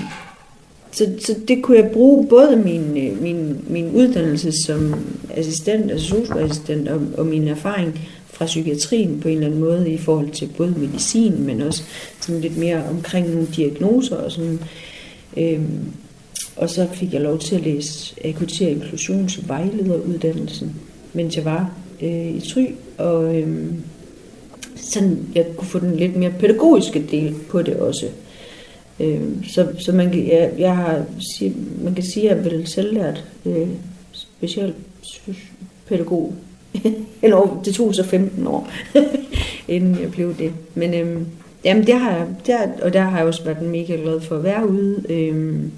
[0.92, 4.94] så, så det kunne jeg bruge både min, øh, min, min uddannelse som
[5.30, 9.98] assistent, altså socialassistent og, og min erfaring fra psykiatrien på en eller anden måde i
[9.98, 11.82] forhold til både medicin, men også
[12.20, 14.60] sådan lidt mere omkring nogle diagnoser og sådan.
[15.36, 15.92] Øhm,
[16.56, 20.76] og så fik jeg lov til at læse AKT inklusionsvejlederuddannelsen,
[21.12, 21.70] mens jeg var
[22.02, 22.66] øh, i Try,
[22.98, 23.74] og øhm,
[24.76, 28.06] sådan jeg kunne få den lidt mere pædagogiske del på det også.
[29.00, 31.04] Øhm, så så man, kan, jeg, jeg har,
[31.82, 33.68] man kan sige, at jeg er vel selvlært øh,
[34.12, 36.34] specialpædagog
[37.22, 38.70] Eller det tog så 15 år,
[39.74, 40.52] inden jeg blev det.
[40.74, 41.26] Men øhm,
[41.64, 44.44] jamen, det har jeg, der, og der har jeg også været mega glad for at
[44.44, 45.04] være ude.
[45.08, 45.72] Øhm,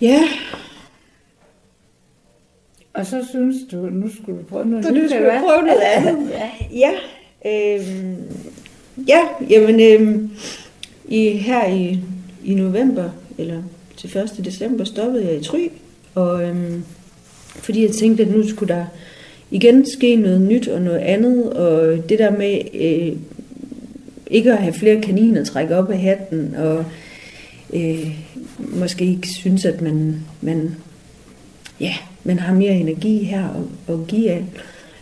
[0.00, 0.22] ja.
[2.94, 5.40] Og så synes du, nu skulle du prøve noget nyt, eller hvad?
[5.40, 6.30] prøve noget andet.
[6.72, 6.74] ja.
[6.74, 6.92] ja.
[7.46, 8.16] Øhm,
[9.06, 9.20] ja,
[9.50, 10.28] jamen, øh,
[11.08, 12.00] i, her i,
[12.44, 13.62] i november, eller
[13.96, 14.44] til 1.
[14.44, 15.68] december, stoppede jeg i Try,
[16.14, 16.80] og øh,
[17.56, 18.84] fordi jeg tænkte, at nu skulle der
[19.50, 23.16] igen ske noget nyt og noget andet, og det der med øh,
[24.30, 26.84] ikke at have flere kaniner trække op af hatten, og
[27.74, 28.18] øh,
[28.58, 30.76] måske ikke synes, at man, man,
[31.80, 31.94] ja,
[32.24, 34.44] man har mere energi her og, og give af.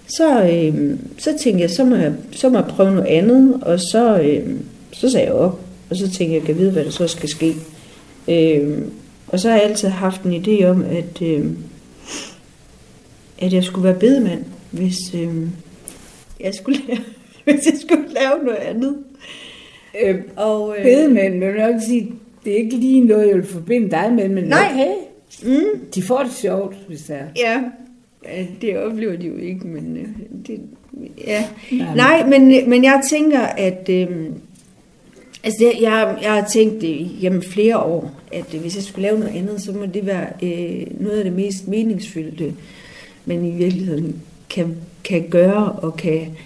[0.06, 3.80] Så, øh, så tænkte jeg, så må jeg, så må jeg prøve noget andet, og
[3.80, 4.56] så, øh,
[4.92, 7.28] så sagde jeg op, og så tænkte jeg, jeg kan vide, hvad der så skal
[7.28, 7.54] ske.
[8.28, 8.78] Øh,
[9.26, 11.46] og så har jeg altid haft en idé om, at øh,
[13.38, 15.34] at jeg skulle være bedemand, hvis, øh,
[16.40, 16.98] jeg skulle lave,
[17.44, 18.96] hvis jeg skulle lave noget andet.
[20.04, 22.12] Øh, og, øh, bedemænd, men jeg vil sige,
[22.44, 24.68] det er ikke lige noget, jeg vil forbinde dig med, men nej.
[24.72, 24.94] okay.
[25.42, 25.80] Mm.
[25.94, 27.26] De får det sjovt, hvis det er.
[27.36, 27.62] Ja
[28.60, 30.08] det oplever de jo ikke, men øh,
[30.46, 30.60] det,
[31.26, 31.44] ja.
[31.72, 34.08] Nej, nej men, men jeg tænker, at øh,
[35.44, 39.02] altså det, jeg, jeg har tænkt det gennem flere år, at øh, hvis jeg skulle
[39.02, 42.54] lave noget andet, så må det være øh, noget af det mest meningsfyldte,
[43.24, 46.36] man i virkeligheden kan, kan gøre og kan,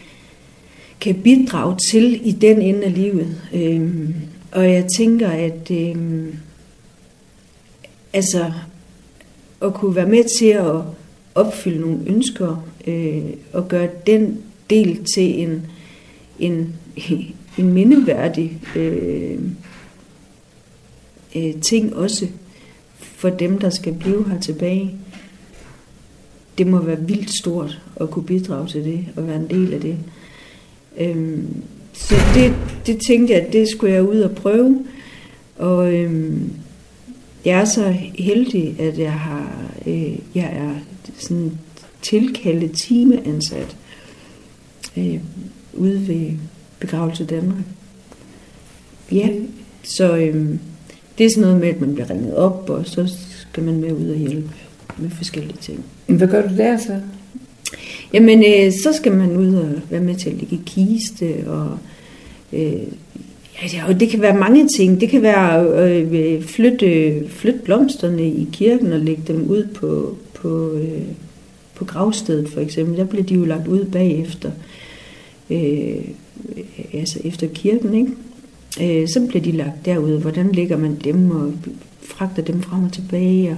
[1.01, 3.43] kan bidrage til i den ende af livet.
[3.55, 4.11] Øh,
[4.53, 5.97] og jeg tænker, at øh,
[8.13, 8.53] altså
[9.63, 10.75] at kunne være med til at
[11.47, 13.23] opfylde nogle ønsker øh,
[13.53, 14.39] og gøre den
[14.71, 15.67] del til en,
[16.39, 16.75] en,
[17.59, 19.39] en mindeværdig øh,
[21.37, 22.27] øh, ting også
[23.01, 24.95] for dem, der skal blive her tilbage.
[26.59, 29.81] Det må være vildt stort at kunne bidrage til det og være en del af
[29.81, 29.97] det.
[30.99, 31.63] Øhm,
[31.93, 32.55] så det,
[32.87, 34.85] det tænkte jeg, at det skulle jeg ud og prøve.
[35.59, 36.53] Og øhm,
[37.45, 40.75] jeg er så heldig, at jeg har, øh, jeg er
[41.19, 41.59] sådan
[42.03, 43.77] tilkaldet timeansat
[44.97, 45.19] øh,
[45.75, 46.31] ude ved
[46.81, 47.65] Begravelse Danmark.
[49.13, 49.29] Ja,
[49.83, 50.49] så øh,
[51.19, 53.13] det er sådan noget med, at man bliver ringet op, og så
[53.51, 54.51] skal man med ud og hjælpe
[54.99, 55.85] med forskellige ting.
[56.07, 57.01] Hvad gør du der så?
[58.13, 61.79] Jamen, øh, så skal man ud og være med til at ligge i kiste, og
[62.53, 62.83] øh,
[63.73, 65.01] ja, og det kan være mange ting.
[65.01, 70.73] Det kan være øh, flytte, flytte blomsterne i kirken og lægge dem ud på, på,
[70.73, 71.03] øh,
[71.75, 72.97] på gravstedet for eksempel.
[72.97, 74.51] Der bliver de jo lagt ud bagefter,
[75.51, 76.05] øh,
[76.93, 79.03] altså efter kirken, ikke?
[79.03, 80.19] Øh, så bliver de lagt derude.
[80.19, 81.53] Hvordan lægger man dem og
[82.03, 83.57] fragter dem frem og tilbage og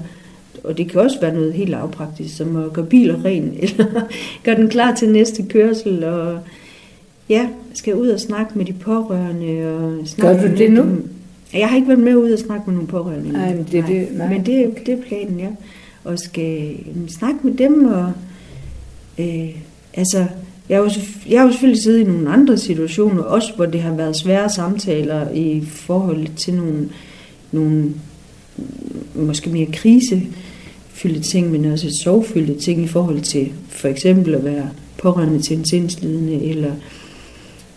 [0.65, 3.87] og det kan også være noget helt lavpraktisk, som at gøre biler ren, eller
[4.45, 6.39] gøre den klar til næste kørsel, og
[7.29, 9.77] ja, skal ud og snakke med de pårørende.
[9.77, 10.83] Og snakke gør du det nu?
[10.83, 11.09] Dem.
[11.55, 13.33] Jeg har ikke været med ud og snakke med nogle pårørende.
[13.33, 14.29] Nej, men det, er det, nej.
[14.29, 15.49] Men det, det er planen, ja.
[16.05, 18.13] Og skal mm, snakke med dem, og
[19.19, 19.57] øh,
[19.95, 20.27] altså,
[20.69, 20.91] jeg har, jo,
[21.29, 24.51] jeg har jo selvfølgelig siddet i nogle andre situationer, også hvor det har været svære
[24.51, 26.89] samtaler i forhold til nogle,
[27.53, 27.93] nogle
[28.57, 28.65] mm,
[29.15, 34.71] måske mere krisefyldte ting, men også sorgfyldte ting i forhold til for eksempel at være
[34.99, 36.73] pårørende til en sindslidende, eller,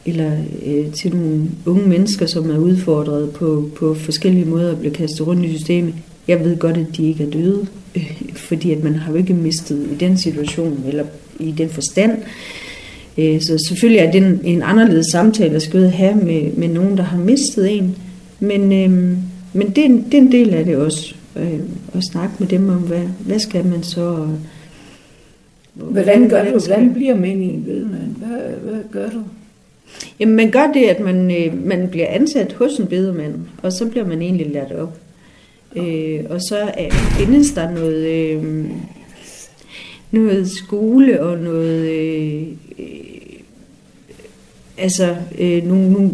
[0.06, 4.94] eller øh, til nogle unge mennesker, som er udfordret på, på forskellige måder at blive
[4.94, 5.94] kastet rundt i systemet.
[6.28, 9.34] Jeg ved godt, at de ikke er døde, øh, fordi at man har jo ikke
[9.34, 11.04] mistet i den situation, eller
[11.40, 12.18] i den forstand.
[13.18, 16.98] Øh, så selvfølgelig er det en, en anderledes samtale at skulle have med, med nogen,
[16.98, 17.98] der har mistet en.
[18.40, 19.18] Men, øh,
[19.54, 21.60] men det, er en, det er en del af det også, øh,
[21.94, 24.02] at snakke med dem om, hvad, hvad skal man så...
[24.02, 24.38] Og,
[25.76, 26.50] hvordan gør du?
[26.50, 28.16] Hvordan bliver meningen ved man?
[28.18, 28.40] Hvad,
[28.72, 29.22] hvad gør du?
[30.20, 33.86] Jamen man gør det, at man, øh, man bliver ansat hos en bedemand, og så
[33.86, 34.98] bliver man egentlig lært op.
[35.76, 38.44] Øh, og så øh, findes der noget, øh,
[40.12, 42.48] noget skole og noget øh,
[44.78, 46.12] altså øh, nogle, nogle,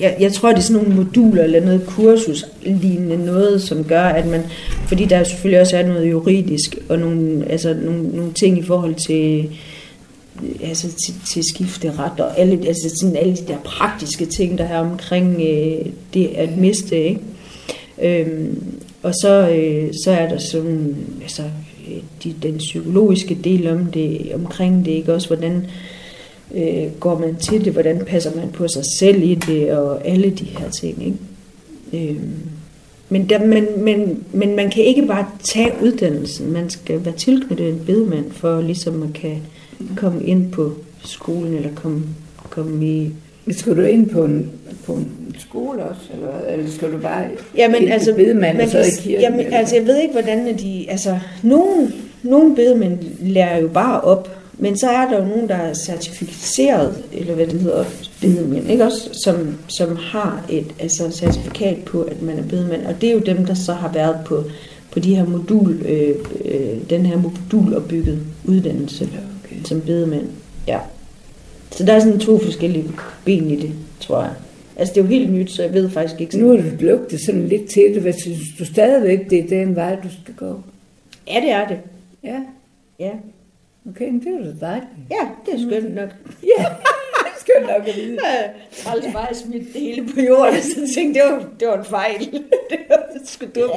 [0.00, 4.02] jeg, jeg tror det er sådan nogle moduler eller noget kursus lignende noget, som gør,
[4.02, 4.42] at man,
[4.88, 8.94] fordi der selvfølgelig også er noget juridisk og nogle, altså nogle, nogle ting i forhold
[8.94, 9.54] til øh,
[10.62, 11.42] altså til,
[11.80, 15.86] til ret og alle, altså sådan alle de der praktiske ting, der er omkring øh,
[16.14, 17.20] det at miste, ikke?
[18.02, 21.42] Øhm, og så, øh, så er der sådan, altså
[21.88, 25.66] øh, de, den psykologiske del om det, omkring det, ikke også, hvordan
[26.54, 30.30] øh, går man til det, hvordan passer man på sig selv i det, og alle
[30.30, 31.04] de her ting.
[31.06, 32.10] Ikke?
[32.10, 32.20] Øh,
[33.08, 37.68] men, der, men, men, men man kan ikke bare tage uddannelsen, man skal være tilknyttet
[37.68, 39.42] en bedemand, for ligesom man kan
[39.96, 40.72] komme ind på
[41.04, 42.02] skolen, eller komme,
[42.50, 43.12] komme i...
[43.50, 44.50] Skal du ind på en,
[44.86, 47.24] på en skole også, eller, eller skal du bare
[47.56, 49.20] jamen, ind altså, bedemand, og så i kirken?
[49.20, 49.58] Jamen, eller?
[49.58, 50.86] altså, jeg ved ikke, hvordan de...
[50.88, 55.54] Altså, nogen, nogen bedemænd lærer jo bare op, men så er der jo nogen, der
[55.54, 57.84] er certificeret, eller hvad det hedder,
[58.20, 62.86] bedemand, ikke også, som, som har et altså, certifikat på, at man er bedemand.
[62.86, 64.44] Og det er jo dem, der så har været på,
[64.90, 66.14] på de her modul, øh,
[66.44, 69.08] øh, den her modulopbygget uddannelse
[69.44, 69.56] okay.
[69.64, 70.26] som bedemand.
[70.68, 70.78] Ja.
[71.76, 72.90] Så der er sådan to forskellige
[73.24, 74.32] ben i det, tror jeg.
[74.76, 76.38] Altså det er jo helt nyt, så jeg ved faktisk ikke.
[76.38, 78.02] Nu har du lugtet sådan lidt til det.
[78.02, 80.60] Hvad synes du stadigvæk, det er den vej, du skal gå?
[81.28, 81.78] Ja, det er det.
[82.24, 82.40] Ja.
[82.98, 83.10] Ja.
[83.90, 84.88] Okay, men det er jo dejligt.
[85.10, 86.08] Ja, det er skønt nok.
[86.58, 88.18] Ja, det er skønt nok at vide.
[88.24, 91.84] Ja, altså bare smidt det hele på jorden, så tænkte det var, det var en
[91.84, 92.20] fejl.
[92.70, 93.72] det var sgu dumt.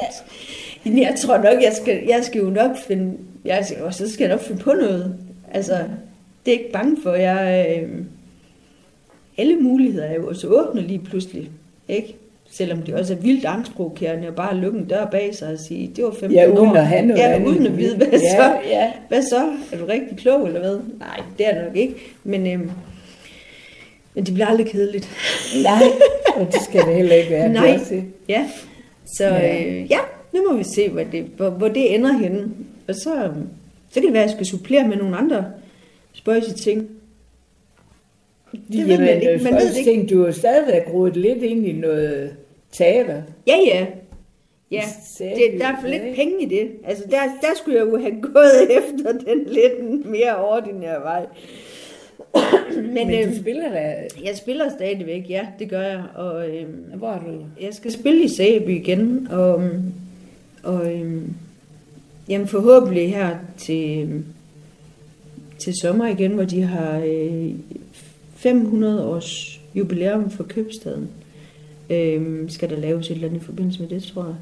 [0.86, 0.90] Ja.
[1.00, 4.36] Jeg tror nok, jeg skal, jeg skal jo nok finde, jeg skal, så skal jeg
[4.36, 5.14] nok finde på noget.
[5.52, 5.78] Altså,
[6.46, 7.12] det er ikke bange for.
[7.14, 7.88] Jeg, øh,
[9.38, 11.50] alle muligheder er jo også åbne lige pludselig,
[11.88, 12.14] ikke?
[12.50, 15.90] Selvom det også er vildt angstprovokerende at bare lukke en dør bag sig og sige,
[15.96, 16.74] det var 15 Ja, uden år.
[16.74, 17.48] at have noget Ja, andet.
[17.48, 18.58] uden at vide, hvad Ja, så?
[18.68, 18.92] ja.
[19.08, 19.52] Hvad så?
[19.72, 20.78] Er du rigtig klog eller hvad?
[20.98, 21.94] Nej, det er det nok ikke.
[22.24, 22.70] Men, øhm,
[24.14, 25.08] men det bliver aldrig kedeligt.
[25.62, 25.82] Nej,
[26.36, 27.48] og det skal det heller ikke være.
[27.48, 27.80] Nej.
[28.28, 28.46] Ja,
[29.06, 29.64] så Ja.
[29.64, 29.98] øh, ja
[30.34, 32.48] nu må vi se, hvor det, hvor, hvor det ender henne.
[32.88, 33.30] Og så,
[33.90, 35.44] så kan det være, at jeg skal supplere med nogle andre
[36.18, 36.88] spøjse ting.
[38.52, 39.44] Det ved Jamen, man ikke.
[39.44, 39.90] Man ved ikke.
[39.90, 42.36] Ting, du har stadigvæk rodet lidt ind i noget
[42.72, 43.22] teater.
[43.46, 43.86] Ja, ja.
[44.70, 44.82] Ja,
[45.18, 46.70] det, der er for lidt penge i det.
[46.84, 51.26] Altså, der, der skulle jeg jo have gået efter den lidt mere ordinære vej.
[52.76, 53.94] Men, Men, du øh, spiller da...
[54.24, 56.02] jeg spiller stadigvæk, ja, det gør jeg.
[56.14, 57.44] Og øh, Hvor er du?
[57.60, 59.62] jeg skal spille i Sæby igen, og,
[60.62, 61.22] og øh,
[62.28, 64.08] jamen forhåbentlig her til,
[65.58, 67.50] til sommer igen, hvor de har øh,
[68.36, 71.08] 500 års jubilæum for købstaden.
[71.90, 74.34] Øh, skal der laves et eller andet i forbindelse med det, tror jeg.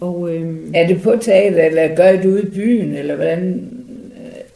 [0.00, 3.70] Og, øh, Er det på teater, eller gør I det ude i byen, eller hvordan?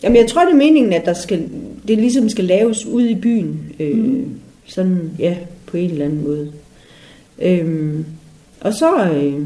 [0.02, 1.48] Jamen, jeg tror, det er meningen, at der skal,
[1.88, 3.72] det ligesom skal laves ude i byen.
[3.80, 4.40] Øh, mm.
[4.66, 5.36] Sådan, ja,
[5.66, 6.52] på en eller anden måde.
[7.38, 8.04] Øhm,
[8.60, 9.42] og så, øh,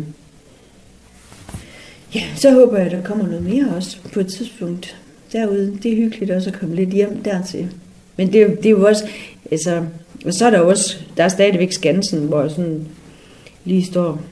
[2.14, 5.01] ja, så håber jeg, at der kommer noget mere også på et tidspunkt
[5.32, 5.78] derude.
[5.82, 7.68] Det er hyggeligt også at komme lidt hjem dertil.
[8.16, 9.04] Men det, det er jo også,
[9.50, 9.84] altså,
[10.24, 12.86] og så er der også, der er stadigvæk Skansen, hvor jeg sådan
[13.64, 14.22] lige står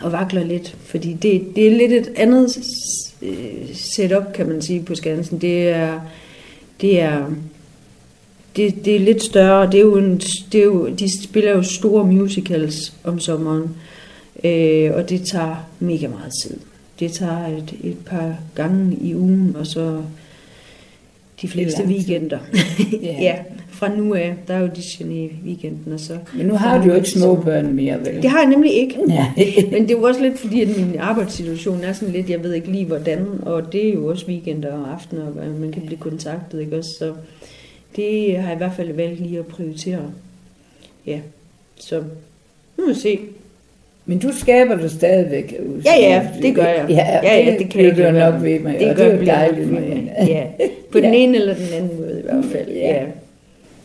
[0.00, 2.58] og vakler lidt, fordi det, det er lidt et andet
[3.22, 5.40] øh, setup, kan man sige, på Skansen.
[5.40, 6.00] Det er,
[6.80, 7.30] det er,
[8.56, 9.66] det, det er lidt større.
[9.66, 10.18] Det er jo en,
[10.52, 13.76] det er jo, de spiller jo store musicals om sommeren,
[14.44, 16.56] øh, og det tager mega meget tid.
[17.00, 20.02] Det tager et, et par gange i ugen, og så
[21.42, 21.96] de fleste lang tid.
[21.96, 22.38] weekender.
[23.02, 23.22] Ja.
[23.22, 23.34] ja,
[23.68, 26.18] fra nu af, der er jo audition i weekenden, og så...
[26.36, 28.22] Men nu har du jo ikke små børn mere, vel?
[28.22, 28.98] Det har jeg nemlig ikke.
[29.72, 32.52] Men det er jo også lidt fordi, at min arbejdssituation er sådan lidt, jeg ved
[32.52, 35.98] ikke lige hvordan, og det er jo også weekender og aftener, og man kan blive
[35.98, 36.90] kontaktet, ikke også?
[36.98, 37.12] Så
[37.96, 40.10] det har jeg i hvert fald valgt lige at prioritere.
[41.06, 41.20] Ja,
[41.76, 42.00] så
[42.76, 43.18] nu må vi se.
[44.06, 45.54] Men du skaber det stadigvæk.
[45.84, 46.86] Ja, ja, det gør jeg.
[46.88, 48.72] Ja, ja, ja det kan bliver jeg nok ved med.
[48.78, 49.70] Det og gør det er dejligt.
[49.72, 49.82] med.
[50.26, 50.42] Ja,
[50.92, 51.18] på den Ja.
[51.18, 52.68] ene eller den anden måde i hvert fald.
[52.68, 52.94] Ja.
[52.94, 53.04] Ja.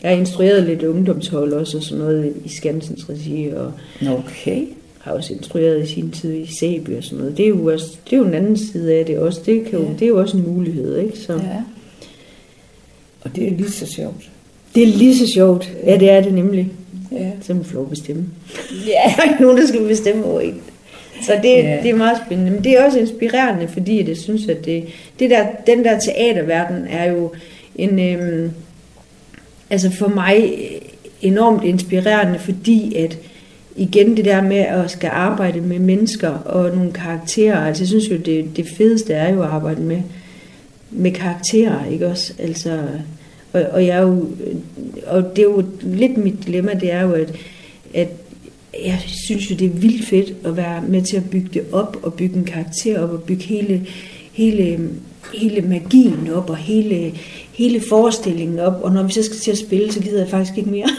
[0.03, 3.71] Jeg har instrueret lidt ungdomshold også og sådan noget i Skansens regi, og
[4.17, 4.61] Okay.
[4.99, 7.37] har også instrueret i sin tid i Sæby og sådan noget.
[7.37, 9.41] Det er jo, også, det er jo en anden side af det også.
[9.45, 9.91] Det, kan jo, Ja.
[9.93, 11.17] det er jo også en mulighed, ikke?
[11.17, 11.33] Så.
[11.33, 11.39] Ja.
[13.21, 14.29] Og det er lige så sjovt.
[14.75, 15.71] Det er lige så sjovt.
[15.85, 16.71] Ja, det er det nemlig.
[17.11, 17.29] Ja.
[17.41, 18.25] Så man får lov at bestemme.
[18.87, 18.91] Ja.
[19.15, 20.61] Der er ikke nogen, der skal bestemme over en.
[21.25, 21.79] Så det, Ja.
[21.83, 22.51] det er meget spændende.
[22.51, 24.83] Men det er også inspirerende, fordi det synes, at det,
[25.19, 27.31] det der, den der teaterverden er jo
[27.75, 28.51] en, øhm,
[29.69, 30.53] altså for mig
[31.21, 33.17] enormt inspirerende, fordi at
[33.75, 38.09] igen det der med at skal arbejde med mennesker og nogle karakterer, altså jeg synes
[38.11, 40.01] jo, det, det fedeste er jo at arbejde med,
[40.91, 42.33] med karakterer, ikke også?
[42.39, 42.79] Altså,
[43.53, 44.27] og, og, jeg er jo,
[45.07, 47.35] og det er jo lidt mit dilemma, det er jo, at,
[47.93, 48.09] at
[48.85, 51.97] jeg synes jo, det er vildt fedt at være med til at bygge det op,
[52.03, 53.87] og bygge en karakter op, og bygge hele,
[54.33, 54.89] hele,
[55.33, 57.13] hele magien op, og hele,
[57.53, 60.57] hele forestillingen op, og når vi så skal til at spille, så gider jeg faktisk
[60.57, 60.89] ikke mere.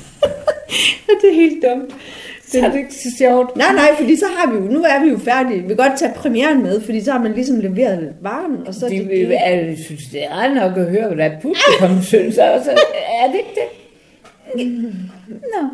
[1.22, 1.94] det er helt dumt.
[2.52, 3.56] Så er det ikke så sjovt.
[3.56, 5.60] Nej, nej, fordi så har vi jo, nu er vi jo færdige.
[5.62, 8.86] Vi kan godt tage premieren med, fordi så har man ligesom leveret varen, og så
[8.88, 12.70] Det, det, det, er, jeg synes, det er nok at høre, hvad publikum synes også.
[13.22, 13.68] Er det ikke det?
[15.32, 15.68] Nå.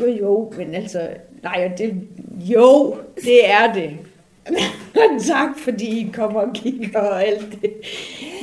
[0.00, 1.08] Jo, jo, men altså,
[1.42, 1.94] nej, og det,
[2.40, 3.90] jo, det er det.
[5.26, 7.72] tak, fordi I kommer og kigger og alt det.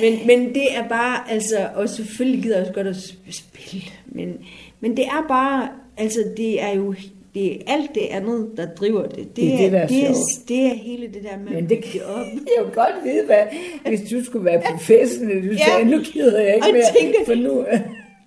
[0.02, 3.84] Men, men det er bare, altså, og selvfølgelig gider jeg også godt at sp- spille,
[4.06, 4.34] men,
[4.80, 6.96] men det er bare, altså, det er jo
[7.34, 9.36] det er alt det andet, der driver det.
[9.36, 10.14] Det er det, der er det, er,
[10.48, 12.26] det er hele det der med Men at det det op.
[12.58, 13.44] Jeg vil godt vide, hvad,
[13.86, 15.66] hvis du skulle være professionel, du Ja.
[15.66, 17.52] sagde, nu gider jeg ikke Og mere, tænker- for nu...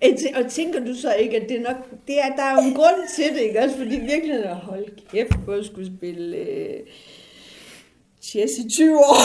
[0.03, 1.75] Og tæ- Og tænker du så ikke, at det er nok,
[2.07, 3.77] det er, der er jo en grund til det, ikke også?
[3.77, 6.79] Fordi virkelig at holde kæft at skulle spille øh,
[8.23, 9.15] chess i 20 år.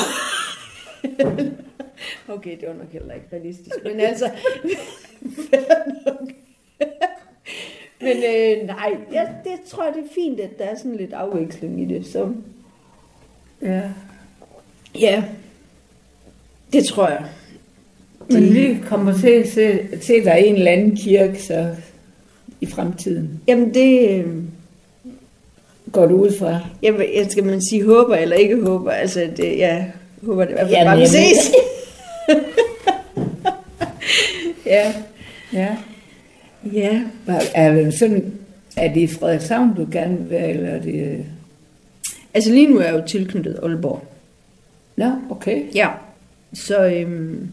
[2.35, 4.31] okay, det var nok heller ikke realistisk, men altså.
[8.01, 11.12] Men øh, nej, ja, det tror jeg, det er fint, at der er sådan lidt
[11.12, 12.28] afveksling i det, så
[13.62, 13.80] Ja.
[15.01, 15.24] ja,
[16.72, 17.24] det tror jeg.
[18.30, 21.74] Men vi kommer til at se, se dig i en eller anden kirke, så
[22.61, 23.40] i fremtiden.
[23.46, 24.26] Jamen det, øh,
[25.92, 26.61] Går du ud fra?
[26.82, 28.90] Jeg, jeg skal man sige håber eller ikke håber.
[28.90, 29.92] Altså, det, jeg
[30.22, 31.53] håber det i hvert fald bare, ses.
[34.66, 34.92] ja.
[35.53, 35.76] Ja.
[36.64, 37.02] Ja.
[37.54, 38.32] Er, det sådan,
[38.76, 41.26] er det i Frederikshavn, du gerne vil være, eller er det...
[42.34, 44.04] Altså lige nu er jeg jo tilknyttet Aalborg.
[44.96, 45.62] Nå, okay.
[45.74, 45.88] Ja.
[46.54, 47.48] Så, øhm,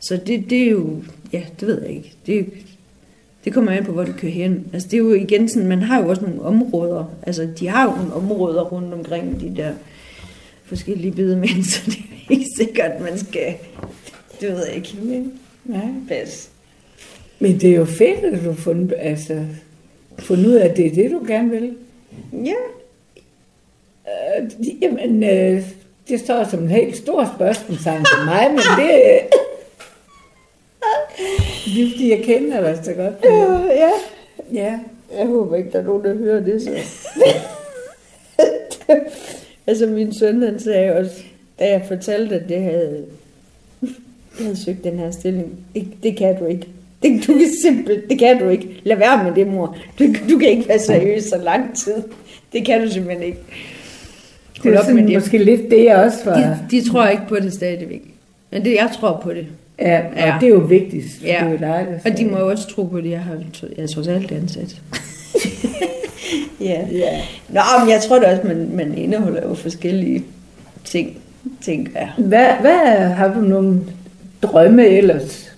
[0.00, 1.02] så det, det er jo,
[1.32, 2.12] ja, det ved jeg ikke.
[2.26, 2.46] Det,
[3.44, 4.66] det kommer an på, hvor du kører hen.
[4.72, 7.04] Altså det er jo igen sådan, man har jo også nogle områder.
[7.22, 9.72] Altså de har jo nogle områder rundt omkring de der
[10.64, 13.54] forskellige bedemænd, så det er ikke sikkert, man skal,
[14.40, 14.96] det ved jeg ikke.
[15.02, 15.32] Men,
[15.64, 15.88] Nej.
[16.08, 16.51] pas.
[17.42, 19.44] Men det er jo fedt, at du har fundet, altså,
[20.18, 21.74] fundet ud af, at det er det, du gerne vil.
[22.32, 22.54] Ja,
[24.38, 24.50] Øh,
[24.82, 25.62] jamen, øh,
[26.08, 29.20] det står som en helt stor spørgsmålstegn for mig, men det,
[31.64, 33.14] det er fordi, jeg kender dig så godt.
[33.76, 33.90] ja.
[34.52, 34.78] Ja.
[35.16, 36.70] Jeg håber ikke, der er nogen, der hører det så.
[39.66, 41.22] altså min søn, han sagde også,
[41.58, 43.04] da jeg fortalte, at det havde,
[43.80, 43.90] jeg
[44.46, 46.68] havde søgt den her stilling, det, det kan du ikke.
[47.02, 48.80] Det, du kan simpelthen, det kan du ikke.
[48.84, 49.76] Lad være med det, mor.
[49.98, 51.94] Du, du kan ikke være seriøs så lang tid.
[52.52, 53.38] Det kan du simpelthen ikke.
[54.54, 55.14] Det Hold er op sådan, med det.
[55.14, 56.34] måske lidt det, jeg også var.
[56.36, 58.02] De, de tror ikke på det stadigvæk.
[58.52, 59.46] Men det, jeg tror på det.
[59.78, 60.34] Ja, og Ja.
[60.40, 61.22] det er jo vigtigst.
[61.22, 61.26] Ja.
[61.26, 63.36] Det er jo dig, der Og de må jo også tro på det, jeg har
[63.76, 64.76] jeg er trods alt ansat.
[66.60, 66.80] ja.
[66.92, 67.20] Ja.
[67.48, 70.24] Nå, men jeg tror da også, man, man indeholder jo forskellige
[70.84, 71.16] ting,
[71.64, 72.10] tænker jeg.
[72.18, 73.80] Hvad, hvad har du nogle
[74.42, 75.51] drømme ellers,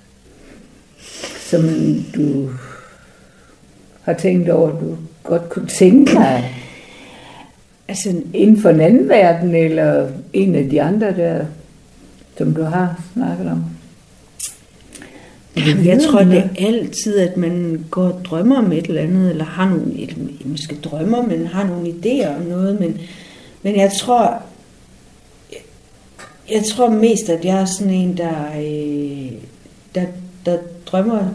[1.54, 1.68] som
[2.14, 2.50] du
[4.02, 6.54] har tænkt over, du godt kunne tænke dig?
[7.88, 11.44] Altså, inden for en anden verden, eller en af de andre der,
[12.38, 13.64] som du har snakket om?
[15.56, 19.30] jamen, jeg tror, det er altid, at man går og drømmer om et eller andet,
[19.30, 22.98] eller har nogle, eller måske drømmer, men har nogle idéer om noget, men,
[23.62, 24.42] men jeg tror,
[25.52, 25.60] jeg,
[26.50, 29.32] jeg tror mest, at jeg er sådan en, der, øh,
[29.94, 30.06] der,
[30.46, 31.28] der drømmer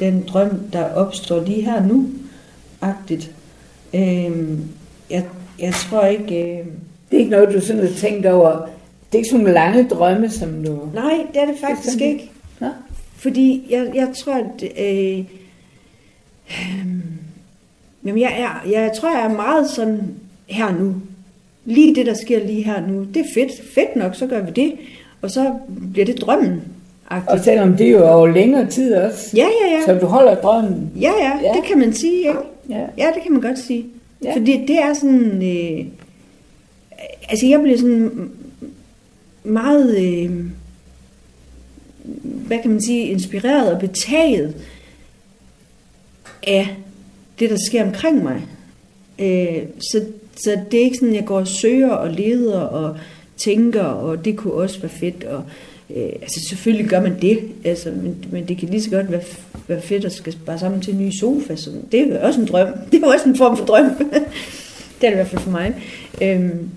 [0.00, 2.06] den drøm, der opstår lige her nu,
[2.80, 3.30] agtigt.
[3.94, 4.60] Øhm,
[5.10, 5.24] jeg,
[5.60, 6.58] jeg tror ikke...
[6.58, 6.66] Øh,
[7.10, 8.50] Det er ikke noget, du sådan har tænkt over.
[8.52, 10.88] Det er ikke sådan nogle lange drømme, som du...
[10.94, 12.30] nej, det er det faktisk sådan- ikke.
[12.60, 12.68] Nå?
[13.16, 14.62] Fordi jeg, jeg tror, at...
[14.78, 15.18] Øh,
[16.50, 16.86] øh,
[18.04, 20.14] jamen jeg, er, jeg tror, jeg er meget sådan
[20.46, 20.94] her nu.
[21.64, 23.04] Lige det, der sker lige her nu.
[23.04, 23.52] Det er fedt.
[23.74, 24.72] Fedt nok, så gør vi det.
[25.22, 25.54] Og så
[25.92, 26.62] bliver det drømmen.
[27.06, 29.30] Og selvom det er jo over længere tid også.
[29.36, 29.80] Ja, ja, ja.
[29.86, 30.90] Så du holder drømmen.
[31.00, 31.52] Ja, ja, Ja.
[31.52, 32.38] det kan man sige, ikke?
[32.68, 32.80] Ja.
[32.98, 33.86] Ja, det kan man godt sige.
[34.24, 34.36] Ja.
[34.36, 35.42] Fordi det er sådan...
[35.42, 35.86] Øh,
[37.28, 38.30] altså, jeg bliver sådan
[39.44, 39.98] meget...
[39.98, 40.30] Øh,
[42.22, 43.06] hvad kan man sige?
[43.06, 44.54] Inspireret og betaget
[46.46, 46.76] af
[47.38, 48.40] det, der sker omkring mig.
[49.18, 50.04] Øh, så,
[50.36, 52.96] så det er ikke sådan, jeg går og søger og leder og
[53.36, 55.24] tænker, og det kunne også være fedt.
[55.24, 55.44] Og, øh,
[55.90, 59.22] altså selvfølgelig gør man det, altså, men, men det kan lige så godt være,
[59.68, 61.56] være fedt at skal spare sammen til en ny sofa.
[61.56, 62.68] Så det er jo også en drøm.
[62.92, 63.90] Det er jo også en form for drøm.
[65.00, 65.74] det er det i hvert fald for mig.
[66.22, 66.70] Øhm,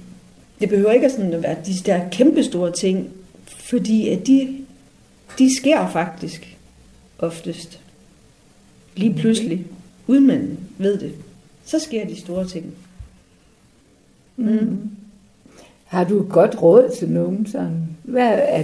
[0.60, 3.10] det behøver ikke at, sådan at være de der kæmpe store ting,
[3.46, 4.58] fordi at de,
[5.40, 6.58] de sker faktisk
[7.20, 7.80] oftest.
[8.96, 9.66] Lige pludselig,
[10.08, 11.12] uden man ved det,
[11.66, 12.74] så sker de store ting.
[14.38, 14.90] Mm.
[15.88, 17.88] Har du et godt råd til nogen sådan?
[18.04, 18.64] Hvad er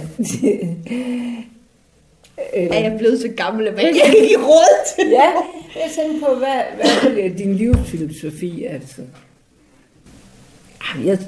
[2.52, 5.30] Er jeg blevet så gammel, at jeg ikke kan give råd til Ja,
[5.74, 9.02] jeg tænker på, hvad, hvad er din livsfilosofi, altså?
[11.04, 11.18] Jeg,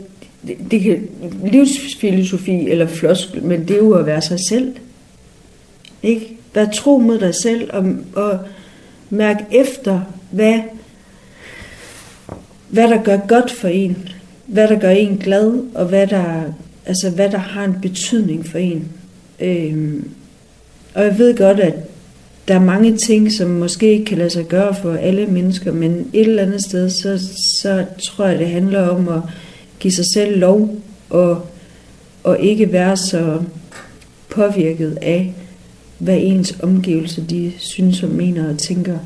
[0.47, 1.09] det, det kan,
[1.45, 4.77] livsfilosofi eller floskel, men det er jo at være sig selv.
[6.03, 6.37] Ikke?
[6.55, 7.85] Vær tro mod dig selv og,
[8.15, 8.39] og
[9.11, 10.61] mærk efter, hvad,
[12.69, 14.09] hvad der gør godt for en.
[14.47, 16.43] Hvad der gør en glad, og hvad der,
[16.87, 18.89] altså, hvad der har en betydning for en.
[19.41, 20.09] Øhm,
[20.95, 21.75] og jeg ved godt, at
[22.49, 26.11] der er mange ting, som måske ikke kan lade sig gøre for alle mennesker, men
[26.13, 27.19] et eller andet sted, så,
[27.61, 29.21] så tror jeg, det handler om at
[29.81, 30.77] give sig selv lov
[31.11, 31.47] og,
[32.25, 33.43] og ikke være så
[34.31, 35.35] påvirket af,
[35.99, 38.99] hvad ens omgivelser de synes og mener og tænker.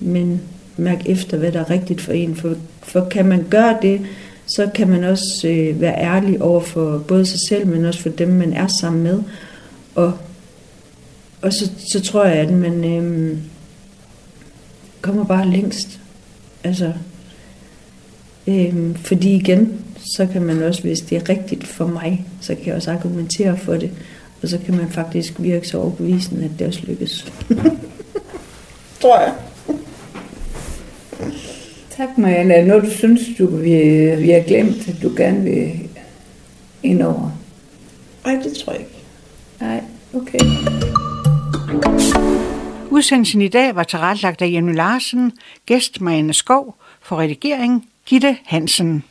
[0.00, 0.40] Men
[0.76, 2.36] mærk efter, hvad der er rigtigt for en.
[2.36, 4.00] For, for kan man gøre det,
[4.46, 8.08] så kan man også øh, være ærlig over for både sig selv, men også for
[8.08, 9.22] dem, man er sammen med.
[9.94, 10.12] Og,
[11.42, 13.38] og så, så tror jeg, at man øh,
[15.00, 16.00] kommer bare længst.
[16.64, 16.92] Altså,
[18.46, 19.84] øh, fordi igen,
[20.16, 23.56] så kan man også, hvis det er rigtigt for mig, så kan jeg også argumentere
[23.56, 23.90] for det.
[24.42, 27.32] Og så kan man faktisk virke så overbevisende, at det også lykkes.
[29.00, 29.34] tror jeg.
[31.96, 32.54] Tak, Marianne.
[32.54, 33.70] Er noget, du synes, du, vi,
[34.16, 35.88] vi har glemt, at du gerne vil
[36.82, 37.30] ind over?
[38.24, 38.92] Nej, det tror jeg ikke.
[39.60, 39.82] Nej,
[40.14, 40.38] okay.
[42.90, 45.32] Udsendelsen i dag var tilrettelagt af Jenny Larsen,
[45.66, 49.04] gæst Marianne Skov, for redigering Gitte Hansen.